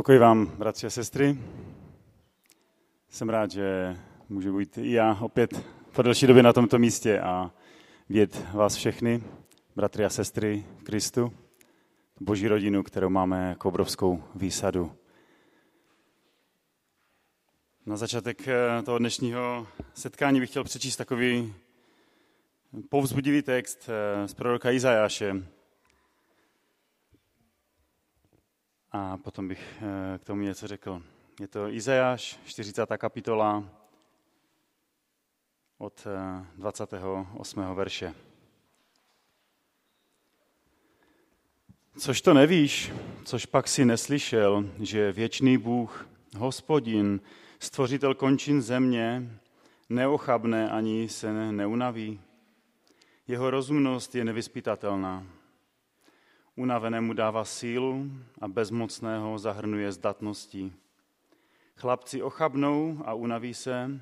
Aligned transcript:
Pokoj 0.00 0.18
vám, 0.18 0.46
bratři 0.46 0.86
a 0.86 0.90
sestry. 0.90 1.38
Jsem 3.08 3.28
rád, 3.28 3.50
že 3.50 3.96
můžu 4.28 4.56
být 4.56 4.78
i 4.78 4.92
já 4.92 5.18
opět 5.20 5.64
po 5.92 6.02
delší 6.02 6.26
době 6.26 6.42
na 6.42 6.52
tomto 6.52 6.78
místě 6.78 7.20
a 7.20 7.50
vidět 8.08 8.46
vás 8.52 8.74
všechny, 8.74 9.22
bratry 9.76 10.04
a 10.04 10.10
sestry 10.10 10.64
Kristu, 10.82 11.32
boží 12.20 12.48
rodinu, 12.48 12.82
kterou 12.82 13.08
máme 13.08 13.48
jako 13.48 13.68
obrovskou 13.68 14.24
výsadu. 14.34 14.92
Na 17.86 17.96
začátek 17.96 18.48
eh, 18.48 18.82
toho 18.82 18.98
dnešního 18.98 19.66
setkání 19.94 20.40
bych 20.40 20.50
chtěl 20.50 20.64
přečíst 20.64 20.96
takový 20.96 21.54
povzbudivý 22.88 23.42
text 23.42 23.88
eh, 23.88 24.28
z 24.28 24.34
proroka 24.34 24.70
Izajáše, 24.70 25.42
a 28.92 29.16
potom 29.16 29.48
bych 29.48 29.82
eh, 29.82 30.18
k 30.18 30.24
tomu 30.24 30.42
něco 30.42 30.66
řekl. 30.66 31.02
Je 31.40 31.48
to 31.48 31.68
Izajáš, 31.68 32.38
40. 32.44 32.86
kapitola 32.96 33.64
od 35.78 36.06
28. 36.56 37.60
Eh, 37.60 37.74
verše. 37.74 38.14
Což 41.98 42.20
to 42.20 42.34
nevíš, 42.34 42.92
což 43.24 43.46
pak 43.46 43.68
si 43.68 43.84
neslyšel, 43.84 44.70
že 44.78 45.12
věčný 45.12 45.58
Bůh, 45.58 46.08
hospodin, 46.36 47.20
stvořitel 47.58 48.14
končin 48.14 48.62
země, 48.62 49.38
neochabne 49.88 50.70
ani 50.70 51.08
se 51.08 51.52
neunaví. 51.52 52.20
Jeho 53.28 53.50
rozumnost 53.50 54.14
je 54.14 54.24
nevyspytatelná. 54.24 55.26
Unavenému 56.60 57.12
dává 57.12 57.44
sílu 57.44 58.10
a 58.40 58.48
bezmocného 58.48 59.38
zahrnuje 59.38 59.92
zdatností. 59.92 60.72
Chlapci 61.76 62.22
ochabnou 62.22 63.00
a 63.04 63.14
unaví 63.14 63.54
se 63.54 64.00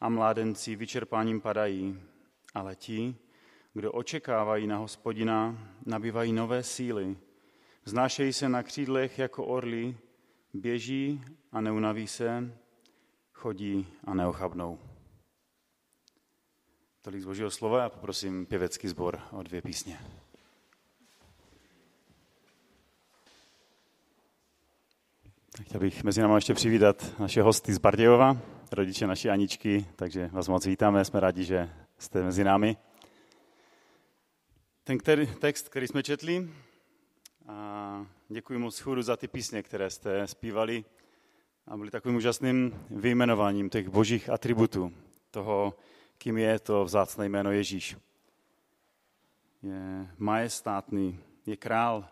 a 0.00 0.08
mládenci 0.08 0.76
vyčerpáním 0.76 1.40
padají, 1.40 2.00
ale 2.54 2.76
ti, 2.76 3.16
kdo 3.74 3.92
očekávají 3.92 4.66
na 4.66 4.76
hospodina, 4.76 5.58
nabývají 5.86 6.32
nové 6.32 6.62
síly. 6.62 7.16
Znášejí 7.84 8.32
se 8.32 8.48
na 8.48 8.62
křídlech 8.62 9.18
jako 9.18 9.46
orly, 9.46 9.96
běží 10.54 11.22
a 11.52 11.60
neunaví 11.60 12.06
se, 12.06 12.58
chodí 13.32 13.86
a 14.04 14.14
neochabnou. 14.14 14.78
Tolik 17.02 17.22
z 17.22 17.24
Božího 17.24 17.50
slova 17.50 17.84
a 17.84 17.88
poprosím 17.88 18.46
pěvecký 18.46 18.88
sbor 18.88 19.20
o 19.30 19.42
dvě 19.42 19.62
písně. 19.62 19.98
Chtěl 25.60 25.80
bych 25.80 26.04
mezi 26.04 26.22
námi 26.22 26.34
ještě 26.34 26.54
přivítat 26.54 27.20
naše 27.20 27.42
hosty 27.42 27.72
z 27.72 27.78
Bardějova, 27.78 28.36
rodiče 28.72 29.06
naší 29.06 29.30
Aničky, 29.30 29.86
takže 29.96 30.30
vás 30.32 30.48
moc 30.48 30.66
vítáme, 30.66 31.04
jsme 31.04 31.20
rádi, 31.20 31.44
že 31.44 31.70
jste 31.98 32.22
mezi 32.22 32.44
námi. 32.44 32.76
Ten 34.84 34.98
který, 34.98 35.26
text, 35.26 35.68
který 35.68 35.86
jsme 35.88 36.02
četli, 36.02 36.50
a 37.48 38.06
děkuji 38.28 38.58
moc 38.58 38.78
chůru 38.80 39.02
za 39.02 39.16
ty 39.16 39.28
písně, 39.28 39.62
které 39.62 39.90
jste 39.90 40.26
zpívali 40.26 40.84
a 41.66 41.76
byly 41.76 41.90
takovým 41.90 42.16
úžasným 42.16 42.84
vyjmenováním 42.90 43.70
těch 43.70 43.88
božích 43.88 44.30
atributů, 44.30 44.92
toho, 45.30 45.74
kým 46.18 46.38
je 46.38 46.58
to 46.58 46.84
vzácné 46.84 47.26
jméno 47.26 47.52
Ježíš. 47.52 47.96
Je 49.62 50.08
majestátný, 50.18 51.18
je 51.46 51.56
král, 51.56 52.08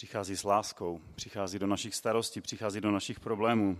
Přichází 0.00 0.36
s 0.36 0.44
láskou, 0.44 1.00
přichází 1.14 1.58
do 1.58 1.66
našich 1.66 1.94
starostí, 1.94 2.40
přichází 2.40 2.80
do 2.80 2.90
našich 2.90 3.20
problémů, 3.20 3.78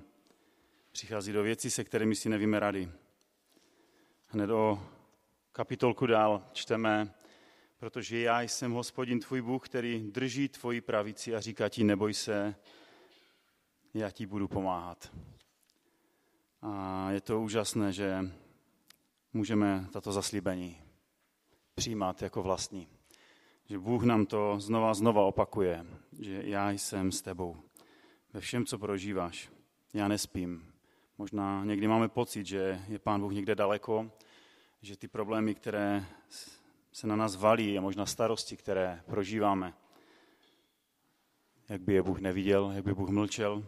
přichází 0.93 1.33
do 1.33 1.43
věcí, 1.43 1.71
se 1.71 1.85
kterými 1.85 2.15
si 2.15 2.29
nevíme 2.29 2.61
rady. 2.61 2.93
Hned 4.27 4.51
o 4.51 4.83
kapitolku 5.53 6.07
dál 6.07 6.45
čteme, 6.53 7.15
protože 7.79 8.19
já 8.19 8.41
jsem 8.41 8.73
hospodin 8.73 9.21
tvůj 9.21 9.43
Bůh, 9.43 9.69
který 9.69 10.11
drží 10.11 10.49
tvoji 10.49 10.81
pravici 10.81 11.35
a 11.35 11.41
říká 11.41 11.69
ti, 11.69 11.85
neboj 11.85 12.15
se, 12.15 12.55
já 13.95 14.11
ti 14.11 14.27
budu 14.27 14.49
pomáhat. 14.49 15.13
A 16.63 17.07
je 17.11 17.21
to 17.21 17.41
úžasné, 17.41 17.93
že 17.93 18.31
můžeme 19.33 19.89
tato 19.93 20.13
zaslíbení 20.13 20.83
přijímat 21.75 22.23
jako 22.23 22.43
vlastní 22.43 23.00
že 23.71 23.79
Bůh 23.79 24.03
nám 24.03 24.27
to 24.27 24.61
znova 24.61 24.95
znova 24.95 25.23
opakuje, 25.23 25.87
že 26.21 26.43
já 26.45 26.71
jsem 26.71 27.13
s 27.13 27.23
tebou 27.23 27.57
ve 28.33 28.41
všem, 28.41 28.67
co 28.67 28.79
prožíváš. 28.79 29.51
Já 29.95 30.09
nespím. 30.09 30.73
Možná 31.19 31.65
někdy 31.65 31.89
máme 31.89 32.09
pocit, 32.09 32.47
že 32.47 32.83
je 32.89 32.99
Pán 32.99 33.21
Bůh 33.21 33.33
někde 33.33 33.55
daleko, 33.55 34.11
že 34.83 34.97
ty 34.97 35.09
problémy, 35.09 35.55
které 35.55 36.05
se 36.93 37.07
na 37.07 37.17
nás 37.17 37.37
valí 37.37 37.79
a 37.79 37.81
možná 37.81 38.07
starosti, 38.07 38.57
které 38.57 39.03
prožíváme, 39.07 39.75
jak 41.69 41.81
by 41.81 41.95
je 41.95 42.03
Bůh 42.03 42.21
neviděl, 42.21 42.73
jak 42.75 42.85
by 42.85 42.95
Bůh 42.95 43.09
mlčel. 43.09 43.65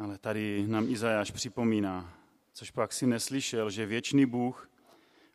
Ale 0.00 0.18
tady 0.18 0.66
nám 0.66 0.88
Izajáš 0.88 1.30
připomíná, 1.30 2.14
což 2.52 2.70
pak 2.70 2.92
si 2.92 3.06
neslyšel, 3.06 3.70
že 3.70 3.86
věčný 3.86 4.26
Bůh, 4.26 4.70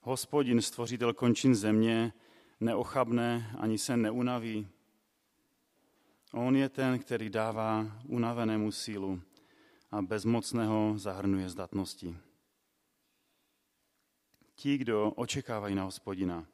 hospodin, 0.02 0.62
stvořitel 0.62 1.14
končin 1.14 1.56
země, 1.56 2.14
neochabne 2.60 3.56
ani 3.60 3.78
se 3.78 3.98
neunaví. 3.98 4.68
On 6.34 6.56
je 6.56 6.70
ten, 6.70 7.00
který 7.00 7.30
dává 7.30 7.86
unavenému 8.08 8.72
sílu 8.72 9.22
a 9.92 10.02
bezmocného 10.02 10.94
zahrnuje 10.98 11.50
zdatnosti. 11.50 12.18
Ti, 14.56 14.78
kdo 14.78 15.12
očekávají 15.12 15.76
na 15.76 15.84
hospodina, 15.84 16.46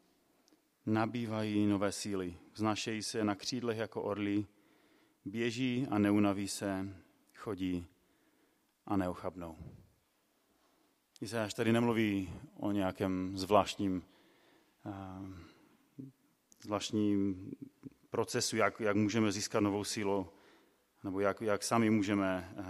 nabývají 0.85 1.65
nové 1.67 1.91
síly, 1.91 2.37
vznášejí 2.53 3.03
se 3.03 3.23
na 3.23 3.35
křídlech 3.35 3.77
jako 3.77 4.01
orly, 4.01 4.45
běží 5.25 5.87
a 5.89 5.97
neunaví 5.97 6.47
se, 6.47 6.93
chodí 7.35 7.87
a 8.85 8.97
neochabnou. 8.97 9.57
Izajáš 11.21 11.53
tady 11.53 11.71
nemluví 11.71 12.33
o 12.55 12.71
nějakém 12.71 13.37
zvláštním 13.37 14.03
uh, 14.85 15.48
zvláštním 16.61 17.51
procesu, 18.09 18.57
jak, 18.57 18.79
jak 18.79 18.95
můžeme 18.95 19.31
získat 19.31 19.59
novou 19.59 19.83
sílu, 19.83 20.27
nebo 21.03 21.19
jak, 21.19 21.41
jak 21.41 21.63
sami 21.63 21.89
můžeme 21.89 22.55
eh, 22.57 22.63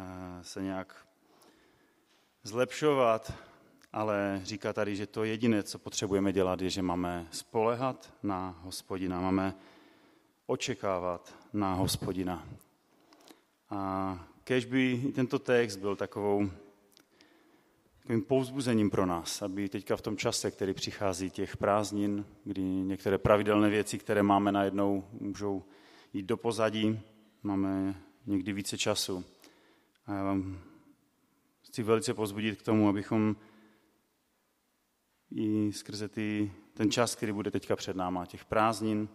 se 0.43 0.61
nějak 0.61 1.05
zlepšovat, 2.43 3.33
ale 3.93 4.41
říká 4.43 4.73
tady, 4.73 4.95
že 4.95 5.07
to 5.07 5.23
jediné, 5.23 5.63
co 5.63 5.79
potřebujeme 5.79 6.33
dělat, 6.33 6.61
je, 6.61 6.69
že 6.69 6.81
máme 6.81 7.27
spolehat 7.31 8.13
na 8.23 8.59
hospodina, 8.61 9.21
máme 9.21 9.55
očekávat 10.45 11.35
na 11.53 11.73
hospodina. 11.73 12.47
A 13.69 14.27
kež 14.43 14.65
by 14.65 15.11
tento 15.15 15.39
text 15.39 15.75
byl 15.75 15.95
takovou 15.95 16.49
takovým 18.09 18.25
povzbuzením 18.25 18.89
pro 18.89 19.05
nás, 19.05 19.41
aby 19.41 19.69
teďka 19.69 19.97
v 19.97 20.01
tom 20.01 20.17
čase, 20.17 20.51
který 20.51 20.73
přichází 20.73 21.29
těch 21.29 21.57
prázdnin, 21.57 22.25
kdy 22.43 22.61
některé 22.61 23.17
pravidelné 23.17 23.69
věci, 23.69 23.99
které 23.99 24.23
máme 24.23 24.51
najednou, 24.51 25.03
můžou 25.11 25.63
jít 26.13 26.25
do 26.25 26.37
pozadí, 26.37 26.99
máme 27.43 28.01
někdy 28.25 28.53
více 28.53 28.77
času. 28.77 29.23
A 30.05 30.13
já 30.13 30.23
vám 30.23 30.59
chci 31.61 31.83
velice 31.83 32.13
pozbudit 32.13 32.61
k 32.61 32.65
tomu, 32.65 32.89
abychom 32.89 33.35
i 35.31 35.73
skrze 35.73 36.07
ty, 36.07 36.51
ten 36.73 36.91
čas, 36.91 37.15
který 37.15 37.31
bude 37.31 37.51
teďka 37.51 37.75
před 37.75 37.95
náma, 37.95 38.25
těch 38.25 38.45
prázdnin, 38.45 39.09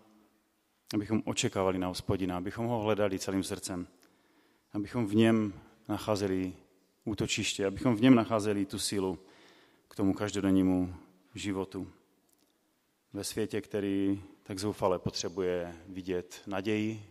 abychom 0.94 1.23
očekávali 1.25 1.79
na 1.79 1.88
hospodina, 1.88 2.37
abychom 2.37 2.67
ho 2.67 2.81
hledali 2.81 3.19
celým 3.19 3.43
srdcem, 3.43 3.87
abychom 4.73 5.06
v 5.06 5.14
něm 5.14 5.52
nacházeli 5.88 6.52
útočiště, 7.05 7.67
abychom 7.67 7.97
v 7.97 8.01
něm 8.01 8.15
nacházeli 8.15 8.67
tu 8.67 8.79
sílu 8.79 9.19
k 9.89 9.97
tomu 9.97 10.15
každodennímu 10.15 10.97
životu. 11.35 11.93
Ve 13.12 13.25
světě, 13.25 13.61
který 13.61 14.23
tak 14.43 14.59
zoufale 14.59 14.99
potřebuje 14.99 15.77
vidět 15.89 16.43
naději, 16.47 17.11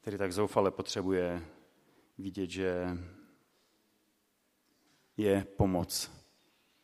který 0.00 0.18
tak 0.18 0.32
zoufale 0.32 0.70
potřebuje 0.70 1.42
vidět, 2.18 2.50
že 2.50 2.98
je 5.16 5.44
pomoc. 5.56 6.10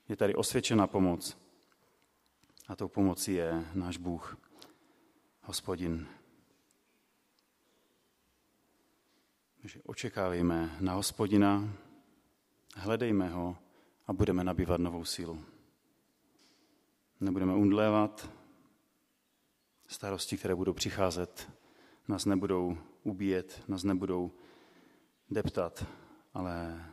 Je 0.09 0.17
tady 0.17 0.35
osvědčená 0.35 0.87
pomoc. 0.87 1.39
A 2.69 2.77
tou 2.77 2.89
pomocí 2.89 3.33
je 3.33 3.65
náš 3.75 3.97
Bůh, 3.97 4.37
hospodin. 5.41 6.09
Takže 9.61 9.81
očekávejme 9.85 10.77
na 10.81 10.93
hospodina, 10.93 11.69
Hledejme 12.77 13.29
ho 13.29 13.57
a 14.07 14.13
budeme 14.13 14.45
nabývat 14.45 14.81
novou 14.81 15.05
sílu. 15.05 15.45
Nebudeme 17.21 17.55
undlévat, 17.55 18.31
Starosti, 19.87 20.37
které 20.37 20.55
budou 20.55 20.73
přicházet, 20.73 21.51
nás 22.09 22.25
nebudou 22.25 22.79
ubíjet, 23.03 23.63
nás 23.69 23.83
nebudou 23.83 24.33
deptat, 25.31 25.85
ale 26.35 26.85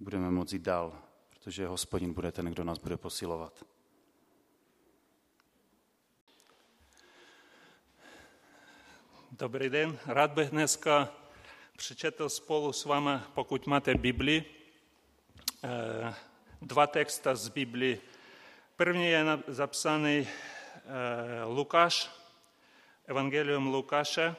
budeme 0.00 0.30
moci 0.30 0.56
jít 0.56 0.62
dál, 0.62 1.02
protože 1.30 1.66
hospodin 1.66 2.12
bude 2.12 2.32
ten, 2.32 2.46
kdo 2.46 2.64
nás 2.64 2.78
bude 2.78 2.96
posilovat. 2.96 3.64
Dobrý 9.32 9.68
den, 9.68 9.98
rád 10.06 10.30
bych 10.30 10.50
dneska 10.50 11.12
přečetl 11.76 12.28
spolu 12.28 12.72
s 12.72 12.84
vámi, 12.84 13.10
pokud 13.34 13.66
máte 13.66 13.94
Bibli, 13.94 14.44
eh, 14.46 14.59
dva 16.62 16.86
texta 16.86 17.34
z 17.34 17.48
Biblii. 17.48 18.00
První 18.76 19.06
je 19.06 19.24
zapsaný 19.46 20.28
eh, 20.28 21.44
Lukáš, 21.44 22.10
Evangelium 23.06 23.66
Lukáše, 23.66 24.36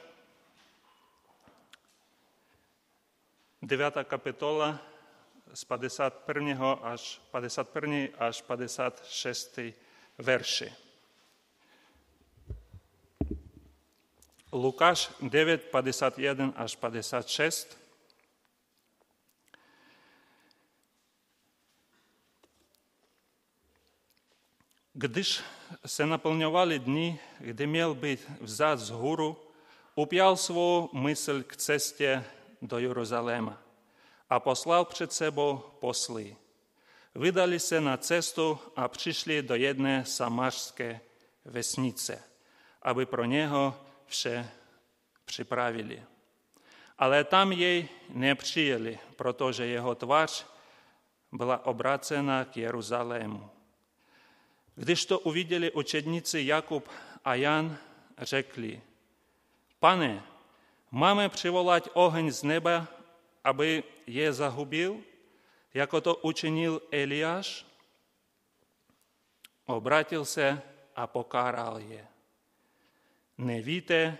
9. 3.62 3.94
kapitola 4.04 4.78
z 5.54 5.64
51. 5.64 6.72
až 6.72 7.20
51. 7.30 7.96
až 8.18 8.42
56. 8.42 9.58
verši. 10.18 10.72
Lukáš 14.52 15.10
9, 15.20 15.62
51 15.62 16.52
až 16.56 16.76
56. 16.76 17.81
Gdyż 24.94 25.42
se 25.86 26.06
napełniowali 26.06 26.80
dni, 26.80 27.16
gdy 27.40 27.66
miał 27.66 27.94
być 27.94 28.20
wzad 28.40 28.80
z 28.80 28.90
góru, 28.90 29.36
upiał 29.96 30.36
swą 30.36 30.88
myśl 30.92 31.44
k 31.44 31.56
cestie 31.56 32.22
do 32.62 32.78
Jerozolema, 32.78 33.56
a 34.28 34.40
poslał 34.40 34.86
przed 34.86 35.14
sobą 35.14 35.60
posli. 35.80 36.36
Wydali 37.14 37.60
się 37.60 37.80
na 37.80 37.98
cestu, 37.98 38.58
a 38.76 38.88
przyszli 38.88 39.44
do 39.44 39.56
jednej 39.56 40.06
samaszskiej 40.06 40.98
wesnicy, 41.44 42.22
aby 42.80 43.06
pro 43.06 43.26
niego 43.26 43.72
wsze 44.06 44.44
przyprawili. 45.26 46.02
Ale 46.96 47.24
tam 47.24 47.52
jej 47.52 47.88
nie 48.10 48.36
przyjęli, 48.36 48.98
protože 49.16 49.66
jego 49.66 49.94
twarz 49.94 50.44
była 51.32 51.64
obracana 51.64 52.44
k 52.44 52.56
Jeruzalemu. 52.56 53.51
Když 54.74 55.06
to 55.06 55.18
uviděli 55.18 55.72
uczennicy 55.72 56.42
Jakub 56.46 56.88
a 57.24 57.34
Jan, 57.34 57.78
řekli. 58.18 58.82
Pane, 59.78 60.22
máme 60.90 61.28
přivolat 61.28 61.88
oheň 61.94 62.30
z 62.30 62.42
nebe, 62.42 62.86
aby 63.44 63.84
je 64.06 64.32
zagubił, 64.32 65.04
jako 65.74 66.00
to 66.00 66.16
učinil 66.16 66.82
Eliáš, 66.90 67.66
Обратився, 69.66 70.56
se 70.56 70.62
a 70.94 71.06
pokáral 71.06 71.78
je. 71.78 72.08
віте, 73.38 74.18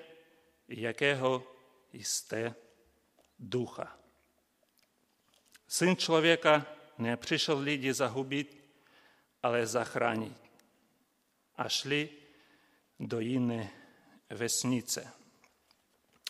якого 0.68 1.42
істе 1.92 2.54
духа. 3.38 3.96
Син 5.66 5.96
чоловіка 5.96 6.64
не 6.98 7.16
прийшов 7.16 7.64
ліді 7.64 7.92
загубити, 7.92 8.56
але 9.42 9.66
захранить 9.66 10.41
а 11.56 11.68
шли 11.68 12.10
до 12.98 13.20
Інни 13.20 13.70
Весніце. 14.30 15.10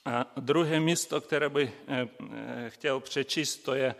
А 0.04 0.24
друге 0.36 0.80
місто, 0.80 1.22
яке 1.32 1.48
би 1.48 1.72
хотів 2.70 3.00
прочитати, 3.00 3.44
то 3.64 3.76
є 3.76 3.94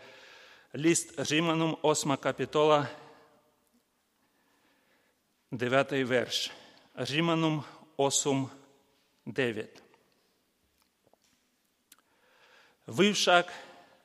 ліст 0.75 1.31
Римлянам, 1.31 1.77
8 1.83 2.17
капітола, 2.17 2.87
9 5.51 5.91
верш. 5.91 6.51
Римлянам 6.95 7.63
8, 7.99 8.49
9. 9.25 9.83
Ви 12.87 13.11
всяк 13.11 13.53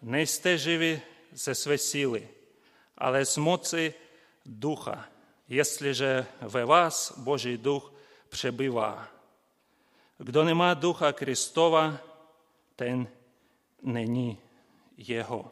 не 0.02 0.26
сте 0.26 0.58
живі 0.58 1.00
зі 1.32 1.54
свої 1.54 1.78
сили, 1.78 2.28
але 2.94 3.24
з 3.24 3.38
моці 3.38 3.94
Духа– 4.44 5.08
если 5.48 5.92
же 5.92 6.26
в 6.40 6.64
вас 6.64 7.14
Божий 7.16 7.56
Дух 7.56 7.90
пребива. 8.30 9.08
Хто 10.20 10.44
нема 10.44 10.74
Духа 10.74 11.12
Христова, 11.12 12.00
ten 12.76 13.08
není 13.82 14.38
Jeho. 14.96 15.50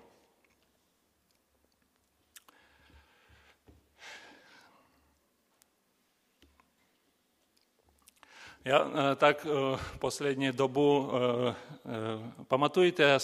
Я 8.65 8.83
е, 8.83 9.15
так 9.15 9.47
е, 9.47 9.79
последню 9.99 10.53
добу 10.53 11.11
е, 11.15 11.55
пам'ятуєте, 12.49 13.19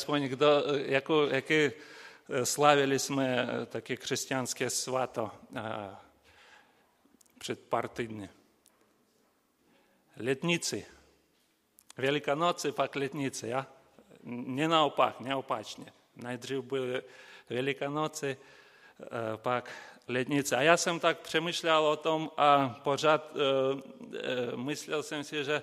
які 1.33 1.73
славились 2.45 3.11
ми 3.11 3.67
такі 3.73 3.97
християнське 3.97 4.71
свято 4.71 5.31
před 7.43 7.61
pár 7.61 7.89
týdny. 7.89 8.29
Letnici. 10.17 10.87
Velikonoce, 11.97 12.73
pak 12.73 12.97
letnice. 12.97 13.49
Ja? 13.49 13.67
Ne 14.23 14.69
naopak, 14.69 15.21
neopačně. 15.21 15.93
Nejdřív 16.17 16.61
byly 16.65 17.03
Velikonoce, 17.51 18.27
eh, 18.31 18.37
pak 19.37 19.71
letnice. 20.09 20.57
A 20.57 20.63
já 20.63 20.77
jsem 20.77 21.01
tak 21.01 21.19
přemýšlel 21.19 21.87
o 21.87 21.97
tom 21.97 22.31
a 22.37 22.69
pořád 22.69 23.35
eh, 23.35 23.39
eh, 24.17 24.57
myslel 24.57 25.03
jsem 25.03 25.25
si, 25.25 25.45
že 25.45 25.63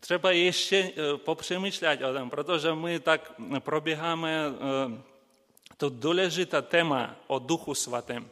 třeba 0.00 0.30
ještě 0.30 0.92
popřemýšlet 1.16 2.02
o 2.02 2.14
tom, 2.14 2.30
protože 2.30 2.74
my 2.74 3.00
tak 3.00 3.32
probíháme 3.58 4.44
to 5.76 5.88
důležitá 5.88 6.62
téma 6.62 7.16
o 7.26 7.38
Duchu 7.38 7.74
Svatém 7.74 8.30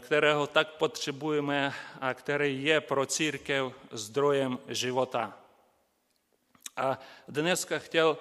kterého 0.00 0.46
tak 0.46 0.68
potřebujeme 0.68 1.74
a 2.00 2.14
který 2.14 2.64
je 2.64 2.80
pro 2.80 3.06
církev 3.06 3.72
zdrojem 3.90 4.58
života. 4.68 5.38
A 6.76 6.98
dneska 7.28 7.78
chtěl, 7.78 8.18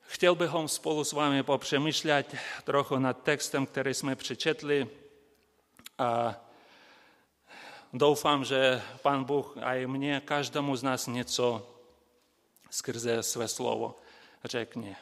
chtěl 0.00 0.34
bychom 0.34 0.68
spolu 0.68 1.04
s 1.04 1.12
vámi 1.12 1.42
popřemýšlet 1.42 2.36
trochu 2.64 2.98
nad 2.98 3.22
textem, 3.22 3.66
který 3.66 3.94
jsme 3.94 4.16
přečetli. 4.16 4.88
A 5.98 6.34
doufám, 7.92 8.44
že 8.44 8.82
Pán 9.02 9.24
Bůh 9.24 9.56
a 9.62 9.74
i 9.74 9.86
mně, 9.86 10.22
každému 10.24 10.76
z 10.76 10.82
nás 10.82 11.06
něco 11.06 11.76
skrze 12.70 13.22
své 13.22 13.48
slovo 13.48 13.94
řekne. 14.44 14.96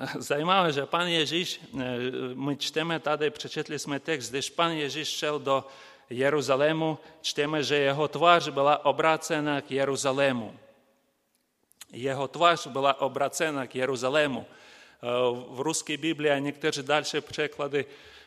Zajímavé, 0.00 0.72
že 0.72 0.86
pan 0.86 1.04
Ježíš, 1.06 1.60
my 2.34 2.56
čteme 2.56 3.00
tady, 3.00 3.30
přečetli 3.30 3.78
jsme 3.78 4.00
text, 4.00 4.30
když 4.30 4.50
pan 4.50 4.72
Ježíš 4.72 5.08
šel 5.08 5.38
do 5.38 5.66
Jeruzalému, 6.10 6.98
čteme, 7.20 7.62
že 7.62 7.76
jeho 7.76 8.08
tvář 8.08 8.48
byla 8.48 8.84
obrácena 8.84 9.60
k 9.60 9.70
Jeruzalému. 9.70 10.56
Jeho 11.92 12.28
tvář 12.28 12.66
byla 12.66 13.00
obrácena 13.00 13.66
k 13.66 13.74
Jeruzalému. 13.74 14.46
В 15.48 15.60
русской 15.60 15.96
Библии, 15.96 16.30
а 16.30 16.40
некоторые 16.40 16.82
дальше 16.82 17.20
преклады, 17.20 17.86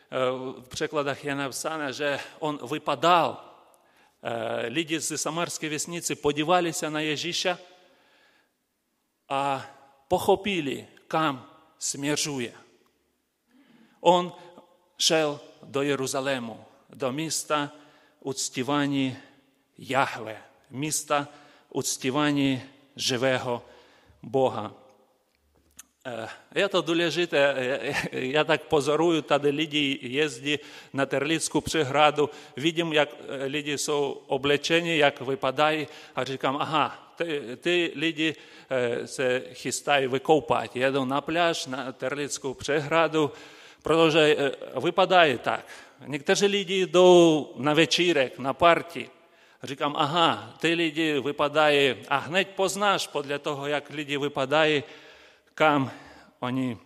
в 0.09 0.63
прекладах 0.69 1.23
я 1.23 1.35
написано, 1.35 1.93
что 1.93 2.19
он 2.39 2.57
выпадал. 2.57 3.41
Люди 4.69 4.95
из 4.95 5.09
Самарской 5.09 5.69
весницы 5.69 6.15
подевались 6.15 6.81
на 6.81 7.01
Ежища, 7.01 7.57
а 9.27 9.65
похопили, 10.07 10.87
кам 11.07 11.49
сміжує. 11.83 12.53
Он 14.01 14.31
шел 14.97 15.39
до 15.61 15.83
Єрусалему, 15.83 16.65
до 16.89 17.11
міста 17.11 17.69
у 18.21 18.29
уцтівані 18.29 19.15
Яхве, 19.77 20.41
міста 20.71 21.27
у 21.69 21.79
уцтівані 21.79 22.61
живого 22.95 23.61
Бога. 24.21 24.71
Э, 26.05 26.27
это 26.53 26.81
дулежите, 26.81 27.37
э, 27.37 27.93
э, 28.11 28.25
я 28.25 28.43
так 28.43 28.67
позорую, 28.67 29.21
та 29.21 29.39
люди 29.39 29.99
лідії 30.03 30.59
на 30.93 31.05
Терліцьку 31.05 31.61
приграду, 31.61 32.29
видим, 32.57 32.93
як 32.93 33.09
люди 33.29 33.77
су 33.77 34.21
облечені, 34.27 34.97
як 34.97 35.21
випадає, 35.21 35.87
а 36.13 36.25
чекам, 36.25 36.57
ага, 36.57 36.95
ти, 37.17 37.55
ти 37.55 37.93
ліді, 37.95 38.35
це 39.07 39.41
хістай 39.53 40.07
викопати. 40.07 40.79
Їду 40.79 41.05
на 41.05 41.21
пляж, 41.21 41.67
на 41.67 41.91
Терліцьку 41.91 42.53
приграду, 42.53 43.31
продовжує, 43.81 44.57
випадає 44.75 45.37
так. 45.37 45.63
Некоторі 46.07 46.47
люди 46.47 46.77
йдуть 46.77 47.59
на 47.59 47.73
вечірек, 47.73 48.39
на 48.39 48.53
партії. 48.53 49.09
Чекам, 49.67 49.97
ага, 49.97 50.47
ти 50.59 50.75
люди 50.75 51.19
випадає, 51.19 51.95
а 52.07 52.17
гнеть 52.17 52.55
познаш, 52.55 53.07
подля 53.07 53.37
того, 53.37 53.69
як 53.69 53.91
люди 53.91 54.17
випадає, 54.17 54.83
kam 55.55 55.89
oni 56.41 56.77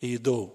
idu. 0.00 0.50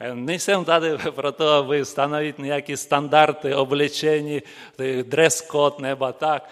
Не 0.00 0.36
всем 0.36 0.64
дати 0.64 1.10
про 1.16 1.32
то, 1.32 1.62
ви 1.62 1.82
встановити 1.82 2.42
ніякі 2.42 2.76
стандарти, 2.76 3.54
облечені, 3.54 4.42
е, 4.80 5.02
дрес-код, 5.02 5.80
неба 5.80 6.12
так. 6.12 6.48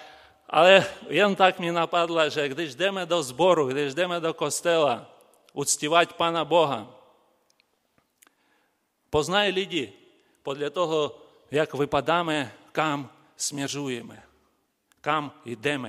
Але 0.47 0.87
їм 1.11 1.35
так 1.35 1.61
мені 1.61 1.73
нападло, 1.73 2.31
що 2.31 2.49
коли 2.49 2.65
йдемо 2.65 3.05
до 3.05 3.23
збору, 3.23 3.69
коли 3.69 3.83
йдемо 3.83 4.21
до 4.21 4.35
костела, 4.35 5.07
уцтівати 5.55 6.15
Пана 6.19 6.45
Бога, 6.45 6.87
познай 9.11 9.53
люди, 9.53 9.93
подля 10.43 10.71
того, 10.71 11.19
як 11.51 11.75
випадаємо, 11.75 12.45
кам 12.73 13.09
сміжуємо, 13.37 14.15
кам 15.01 15.31
йдемо. 15.45 15.89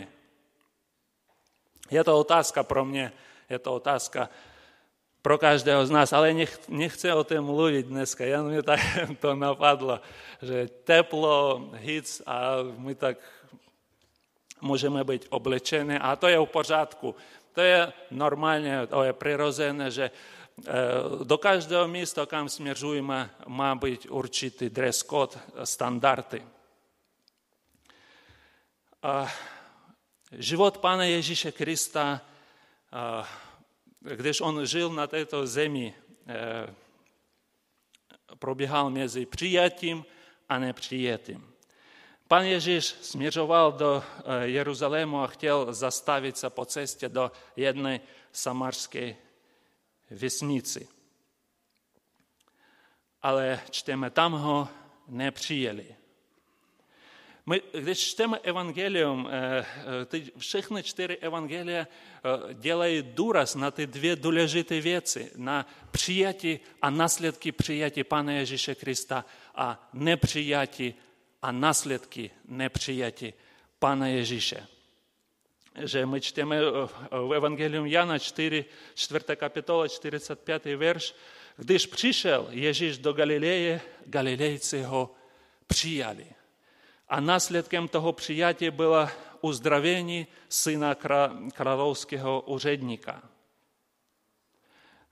Це 1.92 2.02
отазка 2.02 2.64
про 2.64 2.86
мене– 2.86 3.12
je 3.50 3.60
to 3.60 3.74
otázka 3.74 4.30
pro 5.22 5.38
každého 5.38 5.86
z 5.86 5.92
nás, 5.92 6.14
ale 6.14 6.34
nech, 6.34 6.70
nechce 6.70 7.14
o 7.14 7.24
tom 7.24 7.46
mluvit 7.46 7.86
dneska, 7.86 8.26
jen 8.26 8.46
mě 8.46 8.64
tak 8.64 8.80
to 9.20 9.36
napadlo, 9.36 10.00
že 10.42 10.68
teplo, 10.84 11.70
hic 11.74 12.22
a 12.26 12.64
my 12.78 12.96
tak 12.96 13.18
můžeme 14.62 15.04
být 15.04 15.26
oblečeni 15.30 16.00
a 16.00 16.16
to 16.16 16.28
je 16.28 16.40
v 16.40 16.46
pořádku. 16.46 17.16
To 17.54 17.62
je 17.62 17.94
normálně, 18.12 18.88
to 18.88 19.04
je 19.04 19.14
přirozené, 19.14 19.92
že 19.92 20.12
eh, 20.12 20.74
do 21.24 21.38
každého 21.38 21.88
místa, 21.88 22.26
kam 22.26 22.50
směřujeme, 22.50 23.30
má 23.48 23.76
být 23.76 24.08
určitý 24.10 24.70
dress 24.70 25.04
code, 25.04 25.40
standardy. 25.64 26.44
A 29.04 29.28
život 30.32 30.78
Pana 30.78 31.04
Ježíše 31.04 31.52
Krista, 31.52 32.22
když 34.02 34.42
on 34.42 34.66
žil 34.66 34.90
na 34.90 35.08
této 35.08 35.48
zemi, 35.48 35.96
eh, 36.28 36.76
probíhal 38.40 38.90
mezi 38.90 39.26
přijatím 39.26 40.06
a 40.50 40.60
nepřijatím. 40.60 41.54
Pan 42.28 42.44
Ježíš 42.44 42.86
směřoval 42.86 43.72
do 43.72 44.04
eh, 44.04 44.48
Jeruzalému 44.48 45.20
a 45.20 45.28
chtěl 45.28 45.74
zastavit 45.74 46.38
se 46.38 46.50
po 46.50 46.66
cestě 46.66 47.10
do 47.10 47.32
jedné 47.56 48.00
samarské 48.32 49.16
vesnici. 50.10 50.88
Ale 53.22 53.62
čteme, 53.70 54.10
tam 54.10 54.34
ho 54.34 54.68
nepřijeli. 55.08 55.99
Ми 57.50 57.62
десь 57.74 58.00
читаємо 58.00 58.38
Евангеліум, 58.44 59.28
е, 59.28 59.66
е, 60.14 60.22
всіх 60.36 60.70
чотири 60.84 61.20
Евангелія 61.22 61.88
е, 62.26 62.38
делает 62.38 63.14
дурас 63.14 63.56
на 63.56 63.72
ті 63.72 63.86
дві 63.86 64.16
долежиті 64.16 64.82
віці, 64.82 65.32
на 65.36 65.66
прияті, 65.92 66.60
а 66.80 66.92
наслідки 66.92 67.52
прияті 67.52 68.04
Пана 68.04 68.40
Ісуса 68.40 68.74
Христа, 68.74 69.24
а 69.54 69.76
не 69.94 70.18
прияті, 70.18 70.96
а 71.42 71.52
наслідки 71.52 72.32
не 72.46 72.70
прияті 72.70 73.34
Пана 73.80 74.10
Ісуса. 74.10 74.68
Же 75.76 76.06
ми 76.06 76.20
читаємо 76.20 76.90
в 77.12 77.34
Евангеліум 77.34 77.88
Яна 77.88 78.20
4, 78.20 78.66
4 78.96 79.36
капітола, 79.36 79.90
45 79.90 80.66
верш, 80.66 81.16
«Гдиш 81.58 81.86
прийшов 81.86 82.54
Єжиш 82.54 82.98
до 82.98 83.14
Галілеї, 83.14 83.80
галілейці 84.14 84.78
його 84.78 85.10
прияли» 85.68 86.26
а 87.10 87.22
наслідком 87.22 87.88
того 87.88 88.14
прияття 88.14 88.72
було 88.72 89.10
уздравлення 89.42 90.26
сина 90.50 90.96
королівського 91.58 92.46
урядника. 92.48 93.22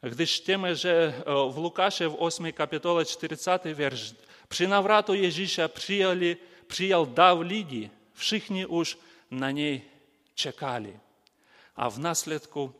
Gdyż 0.03 0.43
wiemy, 0.47 0.75
że 0.75 1.13
w 1.25 1.57
Łukaszu 1.57 2.11
w 2.11 2.15
8 2.19 2.53
kapitole 2.53 3.05
40 3.05 3.73
wiersz 3.73 4.13
przy 4.49 4.67
nawratu 4.67 5.15
Jezusa 5.15 5.69
przyjęli, 5.69 6.35
przyjął 6.67 7.05
dał 7.05 7.41
Lidii, 7.41 7.89
wszyscy 8.13 8.53
już 8.53 8.97
na 9.31 9.51
niej 9.51 9.85
czekali. 10.35 10.93
A 11.75 11.89
w 11.89 11.99
nasledku 11.99 12.71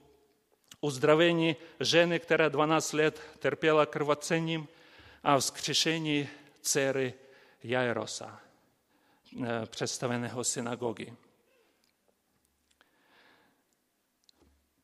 uzdrowienie 0.81 1.55
żeny, 1.79 2.19
która 2.19 2.49
12 2.49 2.97
lat 2.97 3.39
terpiała 3.39 3.85
krwoceniem, 3.85 4.67
a 5.23 5.39
wskrzeszenie 5.39 6.27
cery 6.61 7.13
Jairosa. 7.63 8.47
Představeného 9.65 10.43
synagogy. 10.43 11.13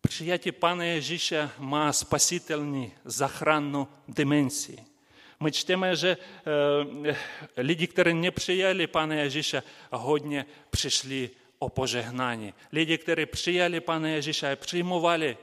Přijetí 0.02 0.52
Pana 0.52 0.84
Ježíše 0.84 1.50
má 1.58 1.94
spasitelní 1.94 2.94
zachránnou 3.06 3.88
dimensii. 4.08 4.86
My 5.40 5.52
čteme, 5.52 5.96
že 5.96 6.18
lidi, 7.58 7.88
kteří 7.88 8.14
nepřijali 8.14 8.88
Pana 8.88 9.16
Ježíša, 9.16 9.64
hodně 9.92 10.46
přišli 10.70 11.30
o 11.60 11.70
požehnání. 11.70 12.54
Lidi, 12.72 12.98
kteří 12.98 13.26
přijali 13.26 13.82
Pana 13.82 14.08
Ježíša 14.08 14.52
a 14.52 14.56
přijmovali, 14.56 15.38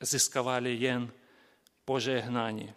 získávali 0.00 0.74
jen 0.74 1.12
požehnání. 1.84 2.74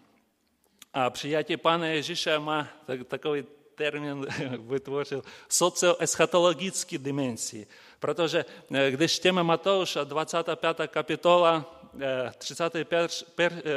A 0.93 1.09
přijatí 1.09 1.57
Pana 1.57 1.87
Ježíša 1.87 2.39
má 2.39 2.67
takový 3.07 3.43
termín 3.81 4.25
vytvořil 4.59 5.23
socioeschatologický 5.49 6.97
dimenzi. 6.97 7.67
Protože 7.99 8.45
když 8.89 9.15
čteme 9.15 9.43
Matouša 9.43 10.03
25. 10.03 10.87
kapitola, 10.87 11.65
35. 12.37 13.25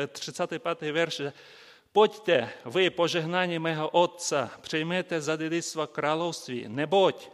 35. 0.08 0.92
verš, 0.92 1.22
Pojďte, 1.92 2.50
vy 2.66 2.90
požehnání 2.90 3.58
mého 3.58 3.88
Otce, 3.88 4.50
přijměte 4.60 5.20
za 5.20 5.36
dědictvo 5.36 5.86
království, 5.86 6.68
neboť 6.68 7.30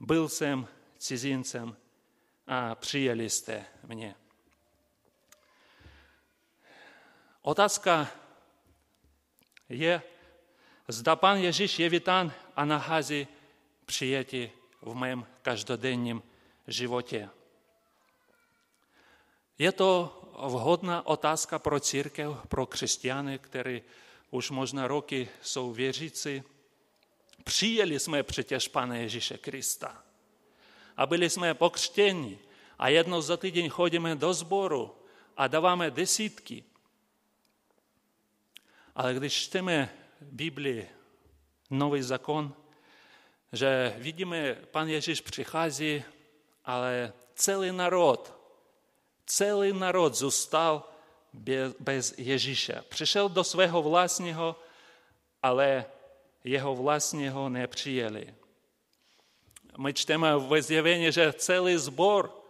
byl 0.00 0.28
jsem 0.28 0.66
cizincem 0.98 1.76
a 2.46 2.74
přijeli 2.74 3.30
jste 3.30 3.64
mě. 3.82 4.14
Otázka 7.42 8.08
je, 9.68 10.02
zda 10.88 11.16
pan 11.16 11.36
Ježíš 11.36 11.78
je 11.78 11.88
vítán 11.88 12.32
a 12.56 12.64
nachází 12.64 13.26
přijetí 13.84 14.50
v 14.82 14.94
mém 14.94 15.26
každodenním 15.42 16.22
životě. 16.66 17.28
Je 19.58 19.72
to 19.72 20.20
vhodná 20.46 21.06
otázka 21.06 21.58
pro 21.58 21.80
církev, 21.80 22.36
pro 22.48 22.66
křesťany, 22.66 23.38
kteří 23.38 23.82
už 24.30 24.50
možná 24.50 24.88
roky 24.88 25.28
jsou 25.42 25.72
věřící. 25.72 26.42
Přijeli 27.44 27.98
jsme 27.98 28.22
přetěž 28.22 28.68
Pana 28.68 28.96
Ježíše 28.96 29.38
Krista 29.38 30.02
a 30.96 31.06
byli 31.06 31.30
jsme 31.30 31.54
pokřtěni 31.54 32.38
a 32.78 32.88
jednou 32.88 33.20
za 33.20 33.36
týden 33.36 33.68
chodíme 33.68 34.16
do 34.16 34.34
sboru 34.34 34.94
a 35.36 35.46
dáváme 35.46 35.90
desítky. 35.90 36.64
Ale 38.94 39.14
když 39.14 39.32
čteme 39.34 39.97
Biblii, 40.20 40.88
nový 41.70 42.02
zákon, 42.02 42.54
že 43.52 43.94
vidíme, 43.98 44.54
Pan 44.54 44.88
Ježíš 44.88 45.20
přichází, 45.20 46.04
ale 46.64 47.12
celý 47.34 47.72
národ 47.72 48.38
celý 49.28 49.72
národ 49.72 50.14
zůstal 50.14 50.88
bez 51.78 52.14
Ježíše. 52.18 52.82
Přišel 52.88 53.28
do 53.28 53.44
svého 53.44 53.82
vlastního, 53.82 54.56
ale 55.42 55.84
jeho 56.44 56.76
vlastního 56.76 57.48
nepřijeli. 57.48 58.34
My 59.78 59.94
čteme 59.94 60.38
ve 60.38 60.62
zjevení, 60.62 61.12
že 61.12 61.32
celý 61.32 61.76
zbor 61.76 62.42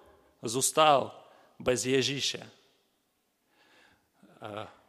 zůstal 0.42 1.24
bez 1.58 1.86
Ježíše. 1.86 2.50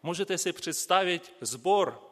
Můžete 0.04 0.38
si 0.38 0.54
představit 0.54 1.34
zbor, 1.42 2.09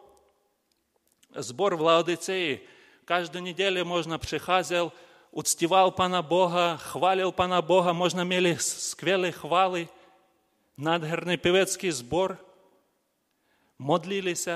сбор 1.36 1.76
в 1.76 1.82
Лаодицее. 1.82 2.62
Каждую 3.06 3.44
неділю 3.44 3.86
можна 3.86 4.20
приходил, 4.20 4.92
уцтевал 5.32 5.92
Пана 5.92 6.22
Бога, 6.22 6.78
хвалив 6.78 7.34
Пана 7.34 7.62
Бога, 7.62 7.94
можна 7.94 8.24
мели 8.24 8.56
сквелые 8.56 9.32
хвали 9.32 9.90
надгерный 10.78 11.38
певецкий 11.38 11.92
збор, 11.92 12.38
модлились, 13.78 14.48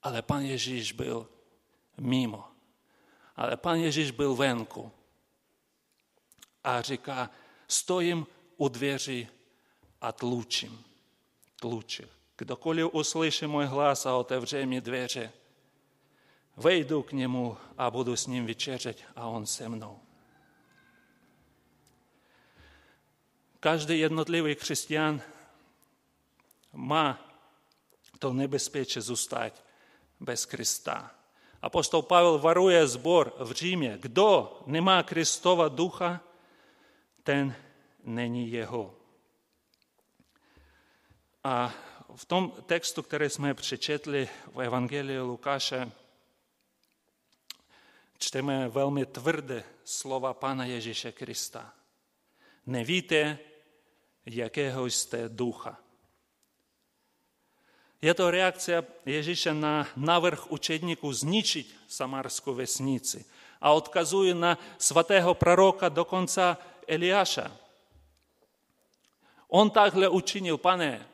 але 0.00 0.22
Пан 0.22 0.44
Єжіш 0.44 0.92
був 0.92 1.26
мимо. 1.96 2.48
Але 3.34 3.56
Пан 3.56 3.80
Єжіш 3.80 4.10
був 4.10 4.36
венку. 4.36 4.90
А 6.62 6.82
ріка, 6.82 7.28
стоїм 7.66 8.26
у 8.58 8.68
двері, 8.68 9.28
а 10.00 10.12
тлучим. 10.12 10.78
Тлучих. 11.56 12.06
Kdokoliv 12.38 12.90
uslyší 12.92 13.46
můj 13.46 13.66
hlas 13.66 14.06
a 14.06 14.16
otevře 14.16 14.66
mi 14.66 14.80
dveře, 14.80 15.30
Войду 16.56 17.02
к 17.02 17.12
нему, 17.12 17.56
а 17.76 17.90
буду 17.90 18.16
с 18.16 18.26
ним 18.26 18.46
вечерять, 18.46 19.04
а 19.14 19.28
он 19.28 19.46
со 19.46 19.68
мной. 19.68 19.96
Каждый 23.60 23.98
jednotливий 23.98 24.54
християн 24.54 25.20
ма 26.72 27.18
то 28.18 28.32
небезпече 28.32 29.00
зустать 29.00 29.54
без 30.18 30.44
Христа. 30.44 31.12
Апостол 31.60 32.02
Павел 32.02 32.38
варує 32.38 32.86
збор 32.86 33.32
в 33.38 33.62
Римі. 33.62 33.98
Хто 34.04 34.62
нема 34.66 35.02
Христова 35.02 35.68
Духа, 35.68 36.20
ten 37.22 37.54
není 38.04 38.50
Jeho. 38.50 38.94
A 41.42 41.72
v 42.16 42.24
tom 42.24 42.52
textu, 42.66 43.02
který 43.02 43.30
jsme 43.30 43.54
přečetli 43.54 44.28
v 44.54 44.60
Evangeliu 44.60 45.26
Lukáše, 45.26 45.92
čteme 48.20 48.68
velmi 48.68 49.06
tvrdé 49.06 49.64
slova 49.84 50.34
Pana 50.34 50.64
Ježíše 50.64 51.12
Krista. 51.12 51.72
Nevíte, 52.66 53.38
jakého 54.26 54.86
jste 54.86 55.28
ducha. 55.28 55.78
Je 58.02 58.14
to 58.14 58.30
reakce 58.30 58.86
Ježíše 59.06 59.54
na 59.54 59.88
návrh 59.96 60.50
učedníků 60.50 61.12
zničit 61.12 61.76
samarskou 61.88 62.54
vesnici 62.54 63.24
a 63.60 63.72
odkazuje 63.72 64.34
na 64.34 64.58
svatého 64.78 65.34
proroka 65.34 65.88
dokonce 65.88 66.56
Eliáša. 66.86 67.56
On 69.48 69.70
takhle 69.70 70.08
učinil, 70.08 70.58
pane, 70.58 71.08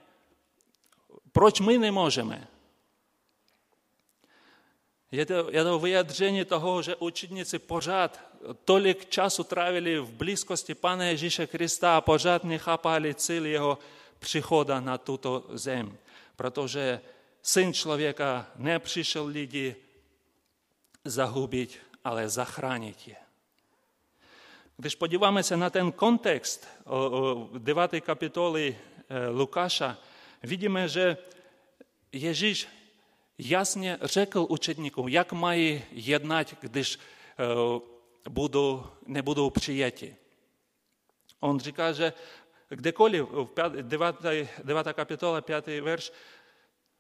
proč 1.33 1.61
my 1.61 1.79
nemůžeme? 1.79 2.49
Je 5.17 5.27
to, 5.27 5.49
je 5.51 5.65
to 5.65 5.79
vyjadření 5.79 6.45
toho, 6.45 6.83
že 6.83 6.97
učedníci 6.97 7.59
pořád 7.59 8.21
tolik 8.65 9.09
času 9.09 9.45
trávili 9.45 9.99
v 9.99 10.11
blízkosti 10.11 10.75
Pana 10.75 11.05
Ježíše 11.05 11.47
Krista 11.47 11.97
a 11.97 12.01
pořád 12.01 12.45
nechápali 12.45 13.15
cíl 13.15 13.47
jeho 13.47 13.79
přichoda 14.19 14.81
na 14.81 14.99
tuto 14.99 15.45
zem. 15.49 15.99
Protože 16.37 17.01
syn 17.43 17.73
člověka 17.73 18.47
nepřišel 18.57 19.27
lidi 19.27 19.77
zahubit, 21.05 21.79
ale 22.05 22.29
zachránit 22.29 23.09
je. 23.09 23.17
Když 24.77 24.95
podíváme 24.95 25.43
se 25.43 25.57
na 25.57 25.71
ten 25.71 25.93
kontext 25.93 26.69
9. 27.59 28.01
kapitoly 28.01 28.79
e, 29.09 29.29
Lukáša, 29.29 29.97
vidíme, 30.43 30.89
že 30.89 31.17
Ježíš 32.13 32.69
jasně 33.39 33.99
řekl 34.03 34.47
učedníkům, 34.49 35.09
jak 35.09 35.33
e, 36.93 36.99
budou, 38.29 38.87
nebudou 39.07 39.51
přijati. 39.51 40.17
On 41.41 41.61
říká, 41.61 41.93
že 41.93 42.13
kdekoliv, 42.69 43.25
v 43.31 43.83
9, 43.83 44.17
9 44.65 44.93
kapitola, 44.93 45.41
5 45.41 45.67
verš, 45.67 46.13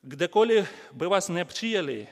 kdekoliv 0.02 0.68
by 0.92 1.06
vás 1.06 1.28
nepřijeli, 1.28 2.08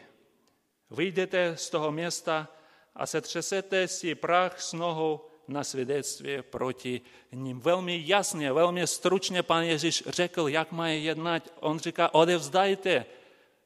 vyjdete 0.90 1.56
z 1.56 1.70
toho 1.70 1.92
města 1.92 2.48
a 2.94 3.06
setřesete 3.06 3.88
si 3.88 4.14
prach 4.14 4.60
s 4.60 4.72
nohou 4.72 5.20
na 5.48 5.64
svědectví 5.64 6.42
proti 6.42 7.00
ním. 7.32 7.60
Velmi 7.60 8.02
jasně, 8.06 8.52
velmi 8.52 8.86
stručně 8.86 9.42
pan 9.42 9.62
Ježíš 9.62 10.02
řekl, 10.06 10.48
jak 10.48 10.72
mají 10.72 11.04
jednat. 11.04 11.52
On 11.60 11.78
říká, 11.78 12.14
odevzdajte 12.14 13.06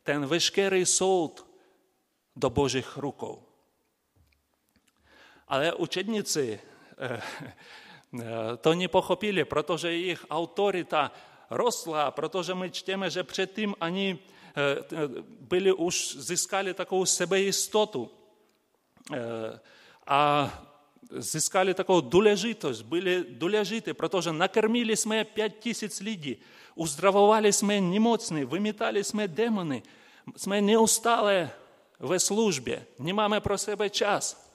ten 0.08 0.26
veškerý 0.26 0.86
soud 0.86 1.44
do 2.36 2.50
božích 2.50 2.96
rukou. 2.96 3.44
Ale 5.48 5.72
učedníci 5.76 6.56
eh, 6.56 7.20
eh, 7.20 8.56
to 8.56 8.74
nepochopili, 8.74 9.44
protože 9.44 9.92
jejich 9.92 10.24
autorita 10.30 11.12
rostla, 11.50 12.10
protože 12.10 12.54
my 12.54 12.70
čteme, 12.70 13.10
že 13.10 13.20
předtím 13.20 13.76
oni 13.80 14.16
eh, 14.16 14.24
byli 15.44 15.72
už, 15.72 16.16
získali 16.16 16.74
takovou 16.74 17.04
sebejistotu 17.06 18.10
a 20.06 20.20
získali 21.10 21.74
takovou 21.74 22.00
důležitost, 22.00 22.82
byli 22.82 23.24
důležití, 23.28 23.92
protože 23.92 24.32
nakrmili 24.32 24.96
jsme 24.96 25.24
pět 25.24 25.60
tisíc 25.60 26.00
lidí, 26.00 26.36
jsme 27.52 27.80
nemocní, 27.80 28.44
vymítali 28.44 29.04
jsme 29.04 29.28
démony, 29.28 29.82
jsme 30.36 30.62
neustále 30.62 31.50
ve 31.98 32.20
službě, 32.20 32.86
nemáme 32.98 33.40
pro 33.40 33.58
sebe 33.58 33.90
čas. 33.90 34.48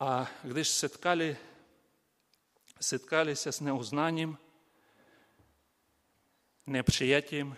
A 0.00 0.30
když 0.42 0.68
setkali, 0.68 1.36
setkali 2.80 3.36
se 3.36 3.52
s 3.52 3.60
neuznáním, 3.60 4.38
nepřijatím, 6.66 7.56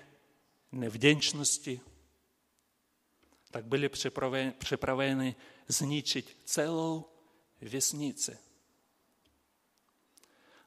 nevděčností, 0.72 1.80
tak 3.50 3.64
byli 3.64 3.88
připraveni, 3.88 4.50
připraveni 4.50 5.36
zničit 5.68 6.38
celou 6.44 7.04
vesnici. 7.60 8.38